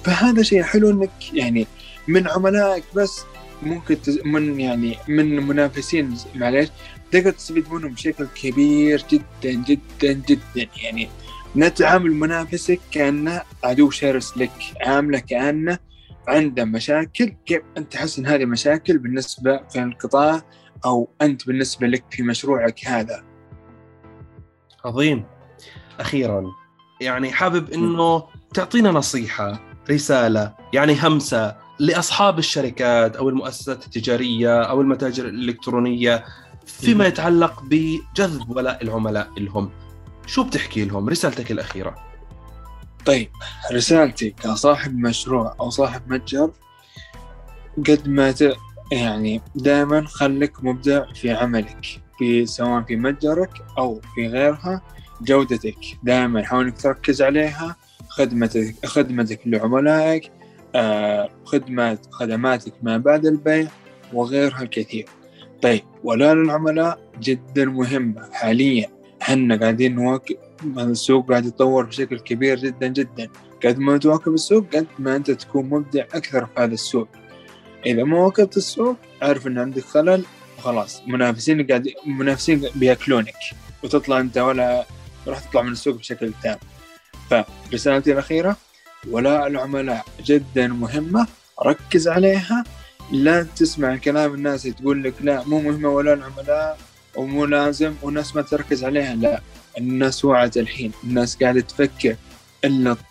فهذا 0.03 0.43
شيء 0.43 0.63
حلو 0.63 0.89
إنك 0.89 1.33
يعني 1.33 1.67
من 2.07 2.27
عملائك 2.27 2.83
بس 2.95 3.21
ممكن 3.63 4.01
تز... 4.01 4.19
من 4.25 4.59
يعني 4.59 4.97
من 5.07 5.47
منافسين 5.47 6.17
معليش؟ 6.35 6.69
تقدر 7.11 7.31
تستفيد 7.31 7.71
منهم 7.71 7.93
بشكل 7.93 8.27
كبير 8.41 9.05
جدا 9.11 9.63
جدا 9.67 10.13
جدا 10.13 10.67
يعني. 10.83 11.09
لا 11.55 11.69
تعامل 11.69 12.11
منافسك 12.11 12.79
كأنه 12.91 13.41
عدو 13.63 13.89
شرس 13.89 14.37
لك 14.37 14.51
عامله 14.81 15.19
كأنه 15.19 15.79
عنده 16.27 16.65
مشاكل. 16.65 17.35
كيف 17.45 17.61
أنت 17.77 17.93
تحسن 17.93 18.25
هذه 18.25 18.43
المشاكل 18.43 18.97
بالنسبة 18.97 19.61
في 19.69 19.83
القطاع 19.83 20.41
أو 20.85 21.09
أنت 21.21 21.47
بالنسبة 21.47 21.87
لك 21.87 22.03
في 22.11 22.23
مشروعك 22.23 22.85
هذا؟ 22.85 23.23
عظيم. 24.85 25.25
أخيرا 25.99 26.43
يعني 27.01 27.31
حابب 27.31 27.69
إنه 27.69 28.23
تعطينا 28.53 28.91
نصيحة 28.91 29.59
رسالة 29.89 30.53
يعني 30.73 30.97
همسة 31.03 31.55
لأصحاب 31.79 32.39
الشركات 32.39 33.15
أو 33.15 33.29
المؤسسات 33.29 33.85
التجارية 33.85 34.61
أو 34.61 34.81
المتاجر 34.81 35.25
الإلكترونية 35.25 36.25
فيما 36.65 37.07
يتعلق 37.07 37.63
بجذب 37.63 38.49
ولاء 38.49 38.83
العملاء 38.83 39.29
لهم. 39.37 39.71
شو 40.27 40.43
بتحكي 40.43 40.85
لهم 40.85 41.09
رسالتك 41.09 41.51
الأخيرة؟ 41.51 41.95
طيب 43.05 43.29
رسالتي 43.71 44.29
كصاحب 44.29 44.97
مشروع 44.97 45.55
أو 45.59 45.69
صاحب 45.69 46.01
متجر 46.07 46.51
قد 47.77 48.07
ما 48.07 48.31
ت... 48.31 48.53
يعني 48.91 49.41
دائما 49.55 50.05
خليك 50.07 50.63
مبدع 50.63 51.13
في 51.13 51.31
عملك 51.31 51.85
في 52.17 52.45
سواء 52.45 52.81
في 52.81 52.95
متجرك 52.95 53.51
أو 53.77 54.01
في 54.15 54.27
غيرها 54.27 54.81
جودتك 55.21 55.77
دائما 56.03 56.43
حاول 56.43 56.65
إنك 56.65 56.81
تركز 56.81 57.21
عليها 57.21 57.75
خدمتك 58.09 58.85
خدمتك 58.85 59.39
لعملائك 59.45 60.31
آه، 60.75 61.29
خدمة 61.45 61.97
خدماتك 62.11 62.73
ما 62.81 62.97
بعد 62.97 63.25
البيع 63.25 63.67
وغيرها 64.13 64.61
الكثير. 64.61 65.05
طيب 65.61 65.83
ولا 66.03 66.33
للعملاء 66.33 66.99
جدا 67.19 67.65
مهمة 67.65 68.29
حاليا. 68.31 68.96
إحنا 69.27 69.55
قاعدين 69.55 69.95
نواكب 69.95 70.37
السوق 70.77 71.29
قاعد 71.29 71.45
يتطور 71.45 71.85
بشكل 71.85 72.19
كبير 72.19 72.59
جدا 72.59 72.87
جدا. 72.87 73.29
قد 73.65 73.79
ما 73.79 73.97
تواكب 73.97 74.33
السوق 74.33 74.75
قد 74.75 74.87
ما 74.99 75.15
أنت 75.15 75.31
تكون 75.31 75.65
مبدع 75.69 76.03
أكثر 76.03 76.45
في 76.45 76.51
هذا 76.57 76.73
السوق. 76.73 77.07
إذا 77.85 78.03
ما 78.03 78.25
واكبت 78.25 78.57
السوق 78.57 78.95
اعرف 79.23 79.47
إن 79.47 79.57
عندك 79.57 79.83
خلل 79.83 80.23
وخلاص 80.57 81.01
منافسين 81.07 81.67
قاعد 81.67 81.87
منافسين 82.05 82.65
بياكلونك 82.75 83.35
وتطلع 83.83 84.19
أنت 84.19 84.37
ولا 84.37 84.85
راح 85.27 85.39
تطلع 85.39 85.61
من 85.61 85.71
السوق 85.71 85.95
بشكل 85.95 86.31
تام. 86.43 86.57
فرسالتي 87.29 88.11
الأخيرة 88.11 88.57
ولاء 89.09 89.47
العملاء 89.47 90.05
جدا 90.25 90.67
مهمة 90.67 91.27
ركز 91.65 92.07
عليها. 92.07 92.63
لا 93.11 93.43
تسمع 93.43 93.95
كلام 93.95 94.33
الناس 94.33 94.63
تقول 94.63 95.03
لك 95.03 95.13
لا 95.21 95.43
مو 95.43 95.61
مهمة 95.61 95.89
ولاء 95.89 96.13
العملاء. 96.13 96.77
ومو 97.17 97.45
لازم 97.45 97.93
والناس 98.01 98.35
ما 98.35 98.41
تركز 98.41 98.83
عليها 98.83 99.15
لا 99.15 99.41
الناس 99.77 100.25
وعت 100.25 100.57
الحين. 100.57 100.91
الناس 101.03 101.37
قاعدة 101.43 101.61
تفكر 101.61 102.15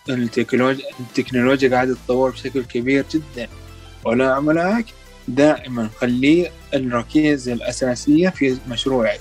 التكنولوجيا 0.08 0.84
التكنولوجيا 1.00 1.70
قاعدة 1.70 1.94
تتطور 1.94 2.30
بشكل 2.30 2.64
كبير 2.64 3.04
جدا. 3.10 3.48
ولا 4.04 4.34
عملائك 4.34 4.86
دائما 5.28 5.90
خليه 6.00 6.50
الركيزة 6.74 7.52
الأساسية 7.52 8.28
في 8.28 8.56
مشروعك. 8.68 9.20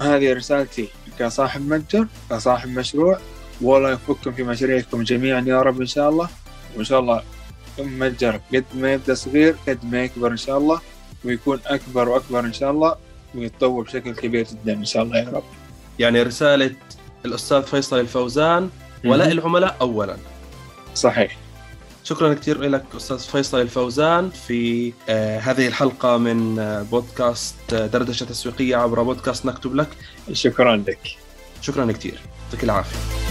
هذه 0.00 0.32
رسالتي 0.32 0.88
كصاحب 1.18 1.68
متجر 1.68 2.06
كصاحب 2.30 2.68
مشروع. 2.68 3.18
والله 3.60 3.92
يفككم 3.92 4.32
في 4.32 4.42
مشاريعكم 4.42 5.02
جميعا 5.02 5.40
يا 5.40 5.62
رب 5.62 5.80
إن 5.80 5.86
شاء 5.86 6.08
الله. 6.08 6.28
وإن 6.76 6.84
شاء 6.84 7.00
الله 7.00 7.22
متجرك 7.78 8.40
قد 8.54 8.64
ما 8.74 8.92
يبدأ 8.92 9.14
صغير 9.14 9.56
قد 9.68 9.84
ما 9.84 10.04
يكبر 10.04 10.30
إن 10.30 10.36
شاء 10.36 10.58
الله. 10.58 10.80
ويكون 11.24 11.60
أكبر 11.66 12.08
وأكبر 12.08 12.40
إن 12.40 12.52
شاء 12.52 12.70
الله. 12.70 12.96
ويتطور 13.34 13.84
بشكل 13.84 14.14
كبير 14.14 14.46
جدا 14.46 14.72
إن 14.72 14.84
شاء 14.84 15.02
الله 15.02 15.18
يا 15.18 15.28
رب. 15.28 15.42
يعني 15.98 16.22
رسالة 16.22 16.74
الأستاذ 17.24 17.62
فيصل 17.62 18.00
الفوزان 18.00 18.70
ولاء 19.04 19.32
العملاء 19.32 19.76
أولا. 19.80 20.16
صحيح. 20.94 21.38
شكرا 22.04 22.34
كثير 22.34 22.62
لك 22.62 22.84
أستاذ 22.96 23.18
فيصل 23.18 23.60
الفوزان 23.60 24.30
في 24.30 24.92
آه 25.08 25.38
هذه 25.38 25.66
الحلقة 25.68 26.16
من 26.16 26.58
آه 26.58 26.82
بودكاست 26.82 27.54
آه 27.72 27.86
دردشة 27.86 28.24
تسويقية 28.24 28.76
عبر 28.76 29.02
بودكاست 29.02 29.46
نكتب 29.46 29.74
لك. 29.74 29.88
شكرا 30.32 30.76
لك. 30.76 31.16
شكرا 31.60 31.92
كثير. 31.92 32.20
يعطيك 32.44 32.64
العافية. 32.64 33.21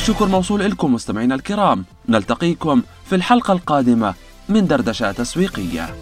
الشكر 0.00 0.26
موصول 0.26 0.60
لكم 0.60 0.94
مستمعينا 0.94 1.34
الكرام. 1.34 1.84
نلتقيكم 2.08 2.82
في 3.04 3.14
الحلقة 3.14 3.52
القادمة 3.52 4.14
من 4.48 4.66
دردشة 4.66 5.12
تسويقية. 5.12 5.94